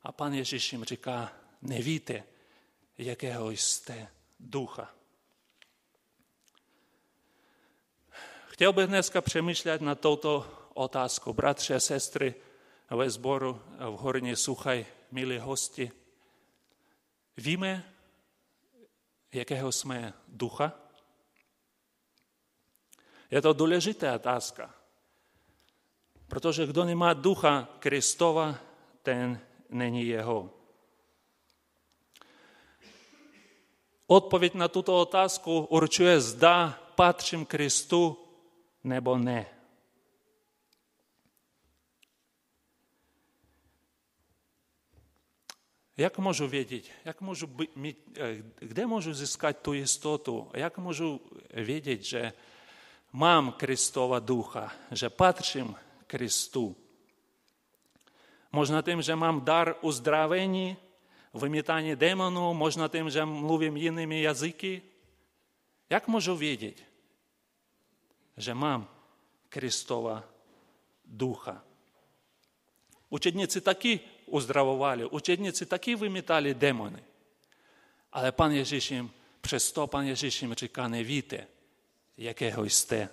A 0.07 0.11
pan 0.11 0.33
Ježíš 0.33 0.71
jim 0.71 0.83
říká, 0.83 1.31
nevíte, 1.61 2.23
jakého 2.97 3.49
jste 3.49 4.07
ducha. 4.39 4.93
Chtěl 8.47 8.73
bych 8.73 8.87
dneska 8.87 9.21
přemýšlet 9.21 9.81
na 9.81 9.95
touto 9.95 10.51
otázku. 10.73 11.33
Bratři 11.33 11.73
a 11.73 11.79
sestry 11.79 12.35
ve 12.89 13.09
sboru 13.09 13.61
v 13.77 13.97
Horní 13.97 14.35
Suchaj, 14.35 14.85
milí 15.11 15.39
hosti, 15.39 15.91
víme, 17.37 17.93
jakého 19.31 19.71
jsme 19.71 20.13
ducha? 20.27 20.73
Je 23.31 23.41
to 23.41 23.53
důležitá 23.53 24.15
otázka, 24.15 24.75
protože 26.27 26.65
kdo 26.65 26.85
nemá 26.85 27.13
ducha 27.13 27.67
Kristova, 27.79 28.59
ten 29.03 29.46
není 29.69 30.07
jeho. 30.07 30.49
Odpověď 34.07 34.53
na 34.53 34.67
tuto 34.67 34.99
otázku 34.99 35.59
určuje, 35.59 36.21
zda 36.21 36.79
patřím 36.95 37.45
Kristu 37.45 38.17
nebo 38.83 39.17
ne. 39.17 39.45
Jak 45.97 46.17
můžu 46.17 46.47
vědět, 46.47 46.83
jak 47.05 47.21
můžu 47.21 47.49
mít, 47.75 48.17
eh, 48.17 48.43
kde 48.59 48.85
můžu 48.85 49.13
získat 49.13 49.57
tu 49.57 49.73
jistotu, 49.73 50.51
jak 50.53 50.77
můžu 50.77 51.21
vědět, 51.53 52.03
že 52.03 52.33
mám 53.11 53.51
Kristova 53.51 54.19
ducha, 54.19 54.71
že 54.91 55.09
patřím 55.09 55.75
Kristu. 56.07 56.75
Można 58.51 58.83
tym, 58.83 59.01
że 59.01 59.15
mam 59.15 59.43
dar 59.43 59.75
uzdrawienia, 59.81 60.75
wymiatanie 61.33 61.95
demonów, 61.95 62.57
można 62.57 62.89
tym, 62.89 63.09
że 63.09 63.25
mówię 63.25 63.67
innymi 63.67 64.21
języki. 64.21 64.81
Jak 65.89 66.07
можу 66.07 66.37
wiedzieć, 66.37 66.77
że 68.37 68.55
mam 68.55 68.85
Chrystowa 69.49 70.23
Ducha? 71.05 71.61
Uczednicy 73.09 73.61
taki 73.61 73.99
uzdrawowali, 74.25 75.05
uczednicy 75.05 75.65
taki 75.65 75.95
wymiatali 75.95 76.55
demony. 76.55 76.99
Але 78.11 78.31
пан 78.31 78.53
Єжиш 78.53 78.91
їм, 78.91 79.09
через 79.41 79.71
то 79.71 79.87
пан 79.87 80.07
Єжиш 80.07 80.41
їм 80.41 80.55
чекає, 80.55 80.89
не 80.89 81.03
віте, 81.03 81.47
якого 82.17 82.69
сте 82.69 83.09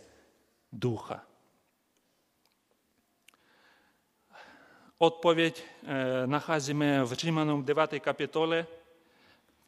духа. 0.72 1.33
Eh, 5.00 6.26
nacházíme 6.26 7.04
v 7.04 7.12
Římanům 7.12 7.64
9. 7.64 8.00
kapitole, 8.00 8.66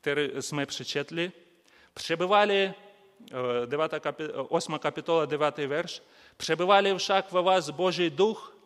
který 0.01 0.31
jsme 0.41 0.67
přečetli. 0.67 1.33
Přebyvali, 1.95 2.75
9 3.67 4.01
kapit, 4.01 4.31
8 4.49 4.79
kapitola, 4.79 5.25
9 5.25 5.59
verš, 5.59 6.03
přebyvali 6.37 6.99
však 6.99 7.33
ve 7.33 7.43
vás 7.43 7.71
Boží 7.71 8.11
duch, 8.11 8.57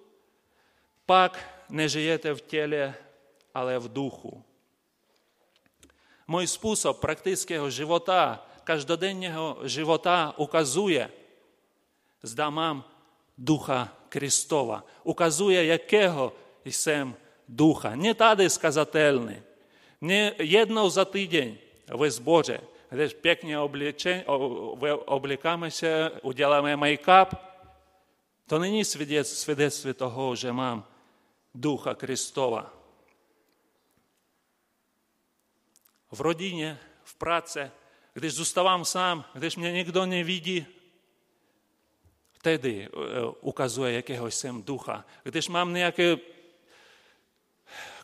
pak 1.07 1.65
nežijete 1.69 2.35
v 2.35 2.41
těle, 2.41 2.95
ale 3.55 3.79
v 3.79 3.93
duchu. 3.93 4.45
Můj 6.27 6.47
způsob 6.47 7.01
praktického 7.01 7.71
života 7.71 8.47
každodenního 8.65 9.59
života 9.65 10.35
ukazuje, 10.37 11.11
zda 12.23 12.51
mám 12.51 12.85
ducha 13.39 13.89
Kristova. 14.09 14.85
Ukazuje, 15.03 15.67
jakého 15.67 16.33
пісем 16.71 17.17
Духа, 17.49 17.97
не 17.97 18.15
тады 18.15 18.49
сказательны, 18.49 19.43
не 20.01 20.37
єднав 20.39 20.91
за 20.91 21.05
тиждень 21.05 21.59
ви 21.89 22.11
Боже, 22.23 22.61
де 22.93 23.09
ж 23.09 23.15
пекні 23.15 23.57
облікамося, 25.07 26.21
уділаємо 26.23 26.77
майкап, 26.77 27.35
то 28.47 28.59
нині 28.59 28.85
свідецтво 28.85 29.93
того, 29.93 30.37
що 30.37 30.55
мам 30.55 30.85
Духа 31.55 31.95
Христова. 31.95 32.71
В 36.11 36.21
родині, 36.21 36.75
в 37.05 37.13
праці, 37.13 37.67
коли 38.15 38.31
зуставам 38.31 38.85
сам, 38.85 39.25
коли 39.33 39.51
мене 39.57 39.73
ніхто 39.73 40.07
не 40.07 40.25
видить, 40.25 40.65
Wtedy 42.41 42.89
ukazuje 43.41 43.93
jakiegoś 43.93 44.35
sem 44.35 44.63
ducha. 44.63 45.05
Gdyż 45.25 45.49
mam 45.49 45.77
jakieś 45.77 46.19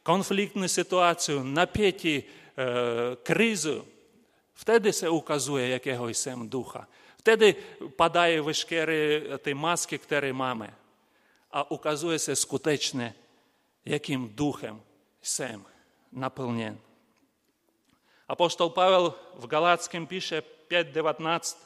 Конфліктну 0.06 0.68
ситуацію, 0.68 1.44
нап'яті, 1.44 2.24
е, 2.58 3.16
кризу, 3.22 3.84
вtedy 4.64 4.92
се 4.92 5.08
указує 5.08 5.68
якогось 5.68 6.18
сем 6.18 6.48
духа. 6.48 6.86
Wtedy 7.22 7.56
падає 7.96 8.40
вишкери 8.40 9.16
е, 9.16 9.38
ті 9.38 9.54
маски, 9.54 10.00
які 10.10 10.32
маємо. 10.32 10.66
А 11.50 11.62
указує 11.62 12.18
се 12.18 12.36
скутечне, 12.36 13.14
яким 13.84 14.30
духом 14.36 14.80
сем 15.22 15.64
наповнен. 16.12 16.76
Апостол 18.26 18.74
Павел 18.74 19.14
в 19.40 19.48
Галатським 19.50 20.06
пише 20.06 20.42
5.19, 20.70 21.56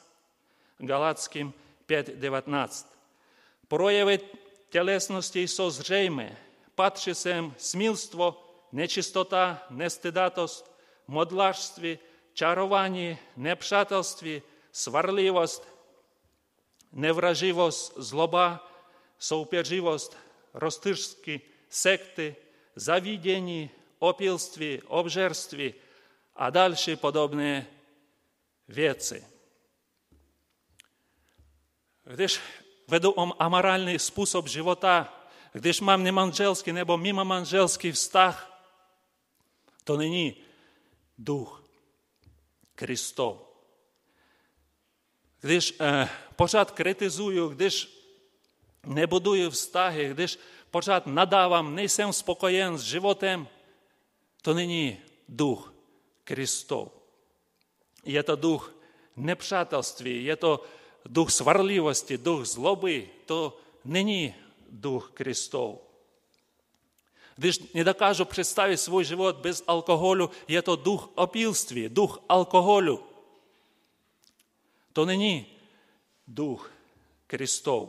Галатським 0.80 1.52
5.19. 1.88 2.84
Прояви 3.68 4.20
тілесності 4.70 5.42
і 5.42 5.48
созрейме– 5.48 6.36
Patří 6.80 7.14
sem 7.14 7.54
smilstvo, 7.58 8.40
nečistota, 8.72 9.66
nestydatost, 9.70 10.76
modlářství, 11.06 11.98
čarování, 12.32 13.18
nepřátelství, 13.36 14.42
svarlivost, 14.72 15.68
nevraživost, 16.92 17.92
zloba, 17.96 18.70
soupeřivost, 19.18 20.16
roztržky, 20.54 21.40
sekty, 21.68 22.36
zavidění, 22.76 23.70
opilství, 23.98 24.82
obžerství 24.86 25.74
a 26.36 26.50
další 26.50 26.96
podobné 26.96 27.66
věci. 28.68 29.26
Když 32.04 32.40
vedu 32.88 33.14
amorální 33.42 33.98
způsob 33.98 34.48
života, 34.48 35.19
gdyż 35.54 35.80
mam 35.80 36.04
niemanżelski, 36.04 36.72
nebo 36.72 36.96
mimo 36.96 37.24
manželský 37.24 37.92
vztah, 37.92 38.46
to 39.84 39.96
není 39.96 40.36
duch 41.18 41.62
Chrystow. 42.78 43.36
Když 45.40 45.74
e, 45.80 46.08
poczat 46.36 46.72
krytyzuję, 46.72 47.48
gdyż 47.48 48.00
nie 48.84 49.08
buduję 49.08 49.50
wstachy, 49.50 50.14
gdyż 50.14 50.38
poczat 50.70 51.06
nadawam, 51.06 51.76
spokojen 52.12 52.78
s 52.78 52.82
životem, 52.82 53.46
to 54.42 54.54
není 54.54 54.96
duch 55.28 55.72
Chrystow. 56.24 56.88
Je 58.04 58.22
to 58.22 58.36
duch 58.36 58.72
nepřátelství, 59.16 60.24
je 60.24 60.36
to 60.36 60.64
duch 61.04 61.30
svarlivosti, 61.30 62.18
duch 62.18 62.46
zloby, 62.46 63.10
to 63.26 63.60
není. 63.84 64.34
Дух 64.70 65.14
Крестов. 65.14 65.78
Gdyż 67.38 67.74
nie 67.74 67.84
dokażą 67.84 68.26
przedstawić 68.26 68.80
swój 68.80 69.04
żywot 69.04 69.40
bez 69.42 69.62
alkoholu, 69.66 70.28
jest 70.48 70.66
to 70.66 70.76
duch 70.76 71.08
opilstwa, 71.16 71.88
duch 71.90 72.18
alkoholu. 72.28 73.02
To 74.92 75.04
nie, 75.04 75.16
nie 75.16 75.44
duch 76.28 76.70
Chrystów. 77.28 77.88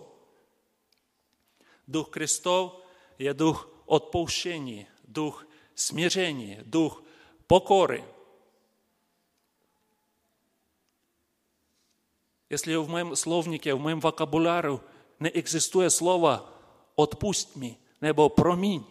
Duch 1.87 2.11
Chrystów 2.11 2.71
jest 3.19 3.37
duch 3.37 3.67
odpuszczenia, 3.87 4.85
duch 5.03 5.45
смирения, 5.75 6.63
дух 6.63 7.01
покоры. 7.47 8.03
Если 12.49 12.75
в 12.75 12.89
моем 12.89 13.15
словнике, 13.15 13.73
в 13.73 13.79
моем 13.79 13.99
вокабуляру 13.99 14.81
не 15.19 15.29
existuje 15.29 15.89
слово 15.89 16.50
отпусть 17.01 17.55
мій, 17.55 17.77
небо 18.01 18.29
промінь. 18.29 18.85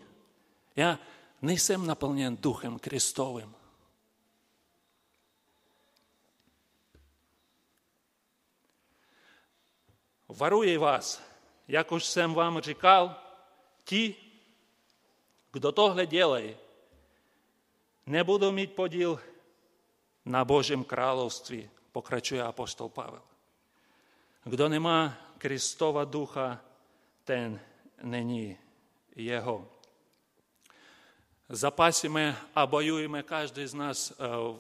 Я 0.77 0.99
не 1.41 1.59
сам 1.59 1.87
наповнен 1.87 2.35
Духом 2.37 2.79
Христовим. 2.79 3.55
Варує 10.29 10.79
вас, 10.79 11.21
як 11.69 11.93
уж 11.93 12.05
сам 12.05 12.35
вам 12.35 12.61
рікав, 12.61 13.23
ті, 13.85 14.17
хто 15.51 15.73
то 15.73 16.07
делає, 16.07 16.57
не 18.07 18.25
буду 18.25 18.53
мати 18.53 18.67
поділ 18.67 19.19
на 20.25 20.45
Божім 20.45 20.85
краловстві, 20.85 21.69
покрачує 21.93 22.45
апостол 22.45 22.91
Павел. 22.91 23.21
Хто 24.53 24.69
нема 24.69 25.17
Христова 25.39 26.05
Духа, 26.05 26.59
ten 27.27 27.59
Запасíme 31.49 32.37
a 32.55 32.67
bojujeme 32.67 33.23
každý 33.23 33.67
z 33.67 33.75
nás 33.75 34.13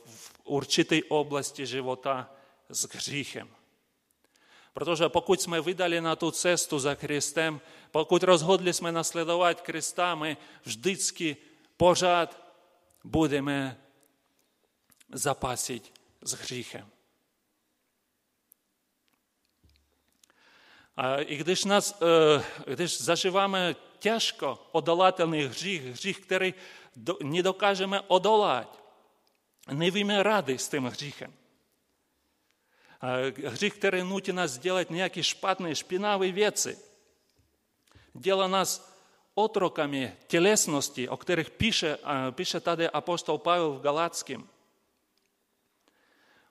v 0.06 0.40
určité 0.44 1.00
oblasti 1.08 1.66
života 1.66 2.30
s 2.68 2.88
hříchem. 2.94 3.48
Protože 4.74 5.08
pokud 5.08 5.40
jsme 5.40 5.60
vydali 5.60 6.00
na 6.00 6.16
tu 6.16 6.30
cestu 6.30 6.78
za 6.78 6.94
Kristem, 6.94 7.60
pokud 7.90 8.22
rozhodli 8.22 8.72
jsme 8.72 8.92
nasledovat 8.92 9.60
Krista, 9.60 10.14
my 10.14 10.36
vždycky 10.62 11.36
pořád 11.76 12.54
budeme 13.04 13.80
zapasit 15.12 15.92
s 16.22 16.32
hříchem. 16.32 16.90
І 21.28 21.36
Гdyż 21.36 21.64
нас, 21.64 21.94
gdyż 22.66 22.96
zażywamy 22.96 23.74
ciężko 24.00 24.68
odolatelny 24.72 25.48
grzech, 25.48 25.92
grzech, 25.92 26.20
który 26.20 26.54
nie 27.20 27.42
dokażemy 27.42 28.08
odolać, 28.08 28.68
nie 29.72 29.92
wiemy 29.92 30.22
rady 30.22 30.58
z 30.58 30.68
tym 30.68 30.90
grzechem. 30.90 31.32
Грех, 33.00 33.74
который 33.74 34.02
нути 34.04 34.30
нас 34.30 34.58
делать 34.58 34.90
некие 34.90 35.22
шпатные, 35.22 35.74
шпинавые 35.74 36.32
вецы. 36.32 36.78
Дело 38.14 38.46
нас 38.46 38.82
отроками 39.34 40.14
телесности, 40.28 41.06
о 41.06 41.16
которых 41.16 41.50
пишет, 41.56 41.98
пишет 42.36 42.64
тогда 42.64 42.90
апостол 42.90 43.38
Павел 43.38 43.72
в 43.72 43.80
Галатским. 43.80 44.46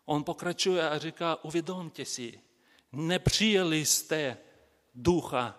Он 0.08 0.24
покрачує, 0.24 0.82
а 0.82 1.00
река, 1.00 1.36
увідомтеся, 1.44 2.32
nepřijeli 2.92 3.86
jste 3.86 4.38
ducha 4.96 5.56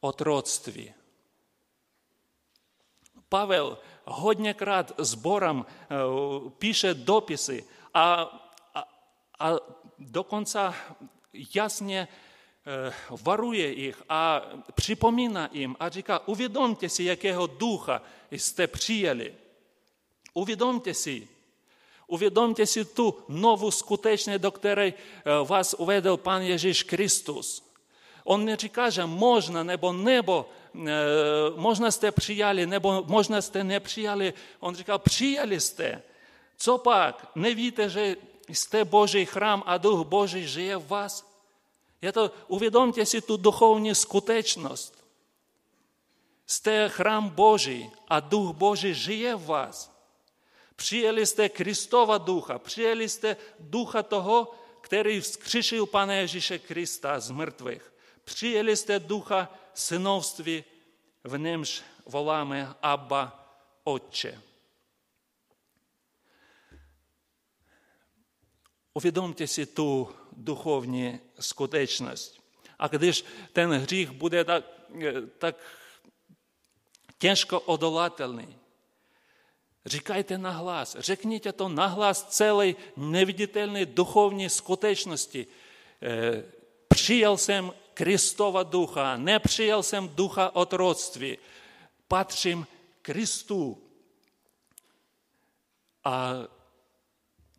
otroctví. 0.00 0.94
Pavel 3.28 3.78
hodněkrát 4.04 4.92
sborem 4.98 5.66
píše 6.58 6.94
dopisy 6.94 7.64
a, 7.94 8.12
a, 8.74 8.84
a 9.38 9.56
dokonce 9.98 10.74
jasně 11.54 12.08
varuje 13.10 13.72
jich 13.72 14.02
a 14.08 14.42
připomíná 14.74 15.48
jim 15.52 15.76
a 15.80 15.88
říká, 15.88 16.28
uvědomte 16.28 16.88
si, 16.88 17.04
jakého 17.04 17.46
ducha 17.46 18.02
jste 18.30 18.66
přijeli. 18.66 19.34
Uvědomte 20.34 20.94
si, 20.94 21.28
uvědomte 22.08 22.66
si 22.66 22.84
tu 22.84 23.14
novou 23.28 23.70
skutečnost, 23.70 24.40
do 24.40 24.50
které 24.50 24.92
vás 25.44 25.74
uvedl 25.78 26.16
Pan 26.16 26.42
Ježíš 26.42 26.82
Kristus. 26.82 27.62
On 28.24 28.44
neříká, 28.44 28.90
že 28.90 29.06
možná 29.06 29.62
nebo 29.62 29.92
nebo 29.92 30.48
možná 31.56 31.90
jste 31.90 32.12
přijali, 32.12 32.66
nebo 32.66 33.04
možná 33.06 33.42
jste 33.42 33.64
nepřijali. 33.64 34.34
On 34.60 34.74
říkal, 34.74 34.98
přijali 34.98 35.60
jste. 35.60 36.02
Co 36.56 36.78
pak? 36.78 37.30
Nevíte, 37.34 37.90
že 37.90 38.16
jste 38.48 38.84
Boží 38.84 39.24
chrám 39.24 39.62
a 39.66 39.78
duch 39.78 40.06
Boží 40.06 40.48
žije 40.48 40.76
v 40.76 40.88
vás? 40.88 41.24
Je 42.02 42.12
to, 42.12 42.30
uvědomte 42.48 43.06
si 43.06 43.20
tu 43.20 43.36
duchovní 43.36 43.94
skutečnost. 43.94 45.04
Jste 46.46 46.88
chrám 46.88 47.28
Boží 47.28 47.90
a 48.08 48.20
duch 48.20 48.56
Boží 48.56 48.94
žije 48.94 49.34
v 49.34 49.46
vás. 49.46 49.97
Přijeli 50.78 51.22
Przyjęliście 51.24 51.48
Chrystowa 51.48 52.18
Ducha, 52.18 52.58
přijeli 52.58 53.06
przyjęliście 53.06 53.36
Ducha 53.60 54.02
Toho, 54.02 54.54
który 54.82 55.20
wskrzyszył 55.20 55.86
Pane 55.86 56.22
Jezusa 56.22 56.58
Chrysta 56.58 57.20
z 57.20 57.30
mrtwych. 57.30 57.92
Przyjęliście 58.24 59.00
Ducha 59.00 59.48
synovství, 59.74 60.64
w 61.24 61.38
nimż 61.38 61.82
волами 62.06 62.74
Абба 62.80 63.32
Отче. 63.84 64.38
Увідомте 68.94 69.46
сі 69.46 69.66
ту 69.66 70.08
духовну 70.32 71.18
скутечність. 71.38 72.40
А 72.78 72.88
коли 72.88 73.12
ten 73.52 73.72
гріх 73.72 74.12
bude 74.14 74.44
tak 74.44 74.64
так 75.38 75.56
тяжко 77.18 77.58
одолательний, 77.66 78.56
Říkajte 79.86 80.38
na 80.38 80.50
hlas, 80.50 80.96
řekněte 80.98 81.52
to 81.52 81.68
na 81.68 81.86
hlas 81.86 82.26
celé 82.28 82.74
neviditelné 82.96 83.86
duchovní 83.86 84.48
skutečnosti. 84.48 85.46
Přijal 86.88 87.38
jsem 87.38 87.72
Kristova 87.94 88.62
ducha, 88.62 89.16
nepřijal 89.16 89.82
jsem 89.82 90.08
ducha 90.08 90.56
otroctví, 90.56 91.38
patřím 92.08 92.66
Kristu. 93.02 93.82
A 96.04 96.32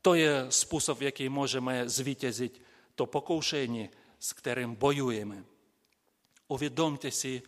to 0.01 0.13
je 0.13 0.45
způsob, 0.49 1.01
jaký 1.01 1.29
můžeme 1.29 1.89
zvítězit 1.89 2.61
to 2.95 3.05
pokoušení, 3.05 3.89
s 4.19 4.33
kterým 4.33 4.75
bojujeme. 4.75 5.43
Uvědomte 6.47 7.11
si 7.11 7.41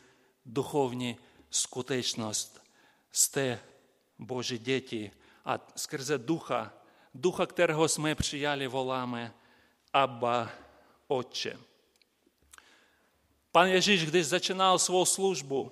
duchovní 0.45 1.17
skutečnost. 1.49 2.61
Jste 3.11 3.59
Děti 4.57 5.11
a 5.45 5.59
skrze 5.75 6.17
ducha, 6.17 6.73
ducha, 7.13 7.45
kterého 7.45 7.87
jsme 7.87 8.15
přijali, 8.15 8.67
voláme 8.67 9.33
Abba 9.93 10.49
Otče. 11.07 11.57
Pan 13.51 13.67
Ježíš, 13.67 14.11
začínal 14.11 14.79
svou 14.79 15.05
službu, 15.05 15.71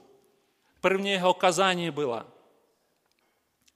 první 0.81 1.12
jeho 1.12 1.33
kazání 1.33 1.91
byla 1.91 2.25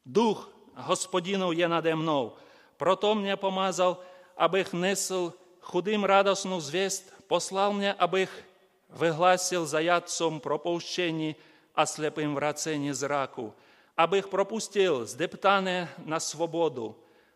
Duch 0.05 0.49
hospodinu 0.75 1.51
je 1.51 1.69
nade 1.69 1.95
mnou, 1.95 2.33
proto 2.77 3.15
mě 3.15 3.36
pomazal, 3.36 3.97
abych 4.38 4.73
nesl 4.73 5.33
chudým 5.62 6.03
radostnou 6.03 6.62
zvěst, 6.62 7.13
poslal 7.27 7.73
mě, 7.73 7.93
abych 7.93 8.45
vyhlásil 8.89 9.65
zajatcům 9.65 10.39
propouštění 10.39 11.36
a 11.75 11.86
slepým 11.86 12.36
vracení 12.36 12.93
zraku, 12.93 13.53
abych 13.97 14.27
propustil 14.27 15.06
zdeptané 15.06 15.95
na 16.06 16.19
svobodu, 16.19 16.95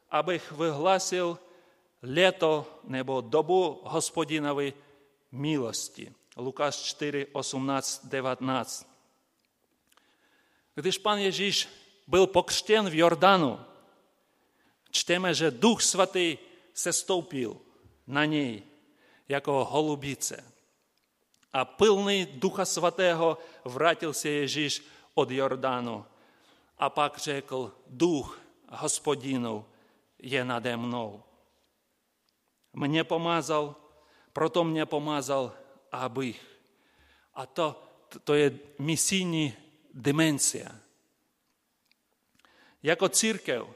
abych 0.10 0.52
vyhlásil 0.52 1.40
leto 2.02 2.66
nebo 2.84 3.22
dobu 3.22 3.82
hospodinovy 3.84 4.74
milosti. 5.32 6.14
Lukáš 6.38 6.76
4, 6.76 7.28
18, 7.34 8.06
19. 8.06 8.98
Když 10.76 10.98
pan 10.98 11.18
Ježíš 11.18 11.70
byl 12.08 12.28
pokřtěn 12.28 12.90
v 12.90 12.96
Jordánu, 12.96 13.60
čteme, 14.92 15.34
že 15.34 15.52
Duch 15.52 15.82
Svatý 15.82 16.38
se 16.74 16.94
stoupil 16.94 17.58
na 18.08 18.26
něj 18.26 18.64
jako 19.30 19.66
holubice. 19.66 20.54
A 21.54 21.66
plný 21.66 22.26
Ducha 22.26 22.66
Svatého 22.66 23.38
vrátil 23.66 24.14
se 24.14 24.30
Ježíš 24.30 24.86
od 25.14 25.32
Jordánu 25.32 26.06
a 26.78 26.90
pak 26.90 27.18
řekl, 27.18 27.76
duch 27.88 28.40
hospodinu 28.70 29.66
je 30.20 30.46
nade 30.46 30.78
mnou. 30.78 31.24
Mě 32.74 33.04
pomazal, 33.04 33.76
proto 34.34 34.64
mě 34.64 34.86
pomazal, 34.86 35.54
abych. 35.92 36.60
A 37.34 37.46
to, 37.46 37.84
to 38.24 38.34
je 38.34 38.60
misijní 38.80 39.54
dimenzia. 39.94 40.70
Jako 42.84 43.10
církev 43.10 43.68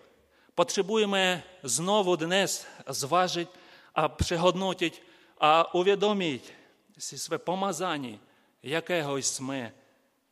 potřebujeme 0.56 1.44
znovu 1.64 2.16
dnes 2.16 2.68
zvážit 2.88 3.50
a 3.96 4.08
přehodnotit 4.08 5.02
a 5.40 5.74
uvědomit 5.74 6.54
si 6.98 7.20
své 7.20 7.38
pomazání, 7.38 8.22
jakého 8.64 9.18
jsme 9.18 9.74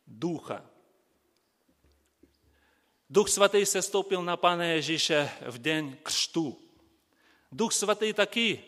ducha. 0.06 0.69
Duch 3.10 3.28
Svatý 3.28 3.66
se 3.66 3.82
stoupil 3.82 4.22
na 4.22 4.36
Pána 4.36 4.64
Ježíše 4.64 5.30
v 5.46 5.58
den 5.58 5.96
křtu. 6.02 6.58
Duch 7.52 7.72
Svatý 7.72 8.12
taky 8.12 8.64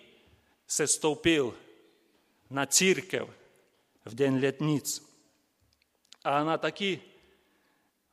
se 0.67 0.87
stoupil 0.87 1.55
na 2.51 2.67
církev 2.67 3.29
v 4.05 4.15
den 4.15 4.41
letnic. 4.41 5.13
A 6.25 6.41
ona 6.41 6.59
taky 6.59 7.01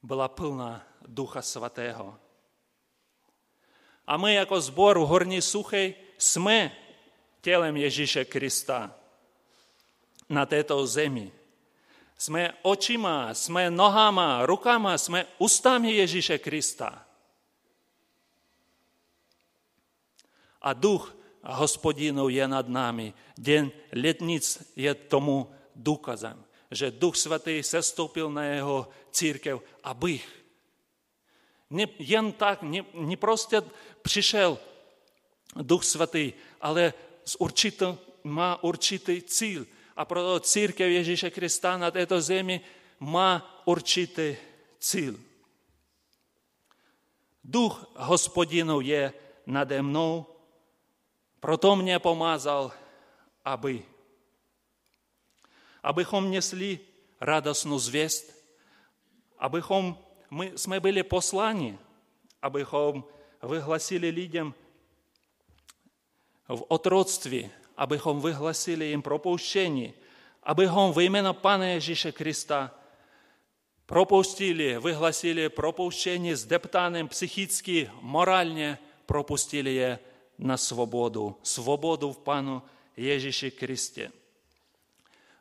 byla 0.04 0.28
plná 0.28 0.88
Ducha 1.08 1.42
Svatého. 1.42 2.20
A 4.08 4.18
my 4.18 4.34
jako 4.36 4.62
zbor 4.62 5.00
v 5.00 5.08
Horní 5.08 5.42
Suchej 5.42 5.96
jsme 6.18 6.78
tělem 7.42 7.78
Ježíše 7.78 8.26
Krista 8.26 8.96
na 10.30 10.46
této 10.46 10.88
zemi. 10.88 11.39
Jsme 12.20 12.54
očima, 12.62 13.34
jsme 13.34 13.72
nohama, 13.72 14.46
rukama, 14.46 14.98
jsme 14.98 15.26
ústami 15.38 15.92
Ježíše 15.92 16.38
Krista. 16.38 17.06
A 20.62 20.74
duch 20.74 21.16
hospodinu 21.44 22.30
je 22.30 22.48
nad 22.48 22.68
námi. 22.68 23.14
Den 23.38 23.72
letnic 23.92 24.74
je 24.76 24.96
tomu 24.96 25.52
důkazem, 25.76 26.44
že 26.72 26.92
Duch 26.92 27.16
Svatý 27.16 27.64
sestoupil 27.64 28.32
na 28.32 28.44
jeho 28.44 28.90
církev, 29.12 29.60
abych. 29.84 30.44
Ne, 31.70 31.86
jen 32.00 32.32
tak, 32.32 32.62
ne, 32.62 32.86
ne 32.94 33.18
prostě 33.18 33.62
přišel 34.02 34.60
Duch 35.56 35.84
Svatý, 35.84 36.34
ale 36.62 36.94
s 37.26 37.42
určitým, 37.42 37.98
má 38.24 38.64
určitý 38.64 39.22
cíl– 39.22 39.66
A 40.00 40.06
proto 40.06 40.40
церкви 40.40 40.94
Єжіша 40.94 41.30
Христа 41.30 41.78
на 41.78 41.92
цій 41.92 42.22
землі 42.22 42.62
ма 43.00 43.42
урчити 43.66 44.38
ціл. 44.80 45.14
Дух 47.44 47.84
Господінов 47.94 48.84
є 48.84 49.12
наде 49.46 49.82
мною, 49.82 50.26
прото 51.40 51.76
мне 51.76 52.00
помазал, 52.00 52.72
аби. 53.44 53.84
Абихом 55.82 56.30
несли 56.30 56.80
радостну 57.20 57.80
звест, 57.80 58.34
абихом 59.38 59.98
мы, 60.30 60.54
мы 60.68 60.80
были 60.80 61.02
послани, 61.02 61.78
абихом 62.40 63.06
выгласили 63.42 64.12
людям 64.12 64.56
в 66.48 66.66
отродстве 66.70 67.52
abychom 67.80 68.22
vyhlasili 68.22 68.86
jim 68.86 69.02
propouštění, 69.02 69.94
abychom 70.44 70.92
ve 70.92 71.04
jméno 71.04 71.34
Pana 71.34 71.66
Ježíše 71.66 72.12
Krista 72.12 72.72
propustili, 73.86 74.80
vyhlasili 74.80 75.50
propouštění 75.50 76.36
s 76.36 76.46
deptánem 76.46 77.08
psychicky, 77.08 77.92
morálně, 78.02 78.80
propustili 79.06 79.76
je 79.76 80.00
na 80.38 80.58
svobodu, 80.58 81.36
svobodu 81.44 82.14
v 82.14 82.18
Panu 82.18 82.62
Ježíši 82.98 83.52
Kristě. 83.52 84.12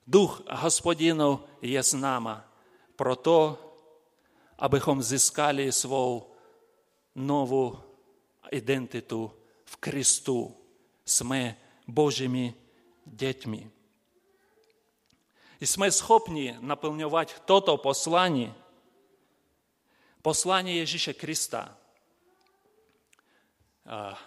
Дух 0.07 0.43
Господінов 0.51 1.41
є 1.63 1.83
з 1.83 1.95
нами 1.95 2.41
про 2.97 3.17
то, 3.17 3.59
абихом 4.59 5.03
зіскали 5.03 5.73
свою 5.73 6.23
нову 7.15 7.79
ідентиту 8.53 9.31
в 9.65 9.77
Христу. 9.81 10.55
Сме 11.05 11.57
Божими 11.89 12.53
dziećmi. 13.07 13.71
Jesteśmy 15.61 15.93
schopni 15.93 16.55
napełniać 16.61 17.35
to, 17.47 17.61
to 17.61 17.79
posłanie, 17.79 18.55
posłanie 20.23 20.77
Jezusa 20.77 21.13
Chrysta, 21.13 21.75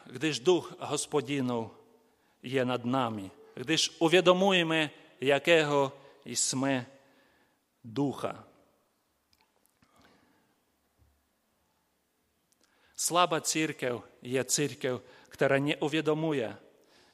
gdyż 0.08 0.39
Duch 0.39 0.74
Gospodinu 0.89 1.69
jest 2.43 2.67
nad 2.67 2.86
nami, 2.86 3.30
gdyż 3.56 3.95
uwiadomujemy, 4.00 4.89
jakiego 5.21 5.91
jesteśmy 6.26 6.86
Ducha. 7.84 8.43
Słaba 12.95 13.41
církev 13.41 14.02
jest 14.24 14.50
církev, 14.50 15.00
która 15.30 15.58
nie 15.58 15.78
uwiadomuje, 15.78 16.56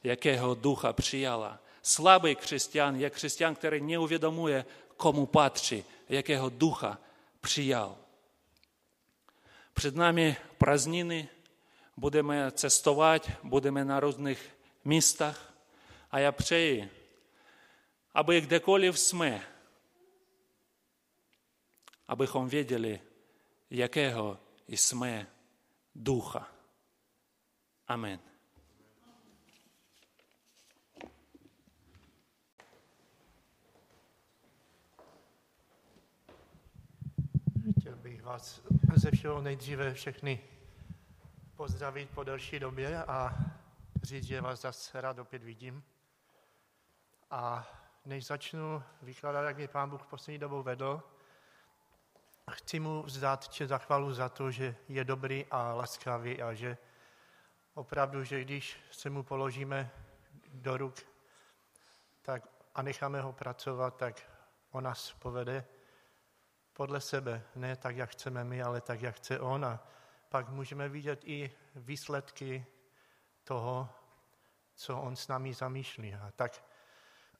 якого 0.07 0.55
духа 0.55 0.93
прияла. 0.93 1.59
Слабий 1.81 2.35
християн, 2.35 2.99
як 2.99 3.15
християн, 3.15 3.57
який 3.63 3.81
не 3.81 3.97
увідомує, 3.97 4.65
кому 4.97 5.27
падчи, 5.27 5.83
якого 6.09 6.49
духа 6.49 6.97
прияв. 7.41 7.97
Перед 9.73 9.95
нами 9.95 10.35
празднини, 10.57 11.27
будемо 11.95 12.51
цестувати, 12.51 13.29
будемо 13.43 13.83
на 13.83 13.99
різних 13.99 14.39
містах, 14.85 15.53
а 16.09 16.19
я 16.19 16.31
пчею, 16.31 16.87
аби 18.13 18.39
гдеколі 18.39 18.93
сме, 18.93 19.41
абихом 22.07 22.49
відділи, 22.49 22.99
якого 23.69 24.37
і 24.67 24.77
сме 24.77 25.25
духа. 25.95 26.45
Амен. 27.85 28.19
Vás 38.27 38.61
ze 38.95 39.11
všeho 39.11 39.41
nejdříve 39.41 39.93
všechny 39.93 40.39
pozdravit 41.55 42.09
po 42.09 42.23
delší 42.23 42.59
době 42.59 43.03
a 43.03 43.37
říct, 44.03 44.23
že 44.23 44.41
vás 44.41 44.61
zase 44.61 45.01
rád 45.01 45.19
opět 45.19 45.43
vidím. 45.43 45.83
A 47.31 47.67
než 48.05 48.25
začnu 48.25 48.83
vykládat, 49.01 49.41
jak 49.41 49.57
mě 49.57 49.67
Pán 49.67 49.89
Bůh 49.89 50.05
poslední 50.05 50.39
dobou 50.39 50.63
vedl, 50.63 51.03
chci 52.51 52.79
mu 52.79 53.03
vzdát 53.03 53.47
če 53.47 53.67
za 53.67 53.77
chvalu 53.77 54.13
za 54.13 54.29
to, 54.29 54.51
že 54.51 54.75
je 54.89 55.03
dobrý 55.03 55.45
a 55.51 55.73
laskavý 55.73 56.41
a 56.41 56.53
že 56.53 56.77
opravdu, 57.73 58.23
že 58.23 58.41
když 58.41 58.79
se 58.91 59.09
mu 59.09 59.23
položíme 59.23 59.91
do 60.47 60.77
ruk 60.77 60.95
tak, 62.21 62.47
a 62.75 62.81
necháme 62.81 63.21
ho 63.21 63.33
pracovat, 63.33 63.97
tak 63.97 64.29
on 64.71 64.83
nás 64.83 65.13
povede 65.13 65.65
podle 66.77 67.01
sebe, 67.01 67.43
ne 67.55 67.75
tak, 67.75 67.97
jak 67.97 68.09
chceme 68.09 68.43
my, 68.43 68.61
ale 68.61 68.81
tak, 68.81 69.01
jak 69.01 69.15
chce 69.15 69.39
on. 69.39 69.65
A 69.65 69.83
pak 70.29 70.49
můžeme 70.49 70.89
vidět 70.89 71.21
i 71.23 71.51
výsledky 71.75 72.65
toho, 73.43 73.89
co 74.75 74.99
on 75.01 75.15
s 75.15 75.27
námi 75.27 75.53
zamýšlí. 75.53 76.13
A 76.15 76.31
tak 76.35 76.63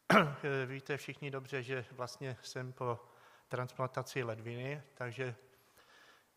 víte 0.66 0.98
všichni 0.98 1.32
dobře, 1.32 1.64
že 1.64 1.86
vlastně 1.92 2.38
jsem 2.42 2.74
po 2.74 3.00
transplantaci 3.48 4.24
ledviny, 4.24 4.84
takže 4.94 5.36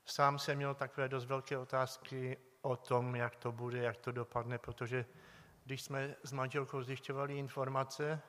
sám 0.05 0.39
jsem 0.39 0.57
měl 0.57 0.75
takové 0.75 1.09
dost 1.09 1.25
velké 1.25 1.59
otázky 1.59 2.39
o 2.61 2.77
tom, 2.77 3.17
jak 3.17 3.37
to 3.37 3.53
bude, 3.53 3.79
jak 3.79 3.97
to 3.97 4.13
dopadne, 4.13 4.59
protože 4.59 5.05
když 5.65 5.83
jsme 5.83 6.17
s 6.25 6.33
manželkou 6.33 6.83
zjišťovali 6.83 7.39
informace, 7.39 8.21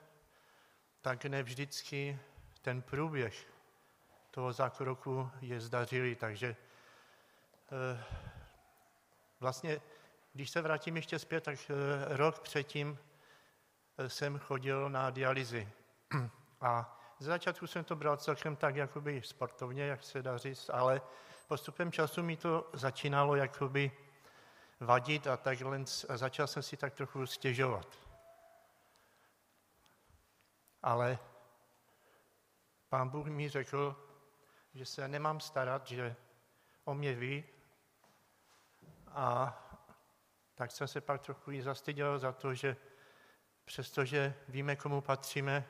tak 1.02 1.26
ne 1.26 1.44
vždycky 1.44 2.20
ten 2.62 2.82
průběh 2.82 3.51
toho 4.32 4.54
zákroku 4.54 5.32
je 5.42 5.62
zdařilý, 5.62 6.16
takže 6.16 6.56
eh, 7.72 8.04
vlastně, 9.40 9.82
když 10.34 10.50
se 10.50 10.62
vrátím 10.62 10.96
ještě 10.96 11.20
zpět, 11.20 11.44
tak 11.44 11.60
eh, 11.70 12.18
rok 12.18 12.40
předtím 12.40 13.00
eh, 13.98 14.10
jsem 14.10 14.40
chodil 14.40 14.90
na 14.90 15.10
dializi. 15.10 15.70
A 16.62 17.00
z 17.20 17.26
začátku 17.26 17.68
jsem 17.68 17.84
to 17.84 17.96
bral 17.96 18.18
celkem 18.18 18.56
tak 18.56 18.76
jakoby 18.76 19.22
sportovně, 19.26 19.84
jak 19.84 20.04
se 20.04 20.22
dá 20.22 20.38
říct, 20.38 20.70
ale 20.70 21.02
postupem 21.48 21.92
času 21.92 22.24
mi 22.24 22.38
to 22.38 22.70
začínalo 22.74 23.36
jakoby 23.36 23.92
vadit 24.80 25.28
a 25.28 25.38
takhle 25.38 25.84
a 26.10 26.18
začal 26.18 26.48
jsem 26.48 26.64
si 26.64 26.78
tak 26.78 26.94
trochu 26.94 27.26
stěžovat. 27.26 27.88
Ale 30.84 31.20
pán 32.90 33.10
Bůh 33.10 33.28
mi 33.28 33.50
řekl, 33.50 34.11
že 34.74 34.86
se 34.86 35.08
nemám 35.08 35.40
starat, 35.40 35.88
že 35.88 36.16
o 36.86 36.94
mě 36.94 37.14
ví. 37.14 37.44
A 39.08 39.58
tak 40.56 40.72
jsem 40.72 40.88
se 40.88 41.02
pak 41.02 41.22
trochu 41.22 41.52
i 41.52 41.62
zastyděl 41.62 42.20
za 42.20 42.32
to, 42.32 42.54
že 42.54 42.78
přestože 43.66 44.34
víme, 44.48 44.76
komu 44.76 45.02
patříme, 45.02 45.68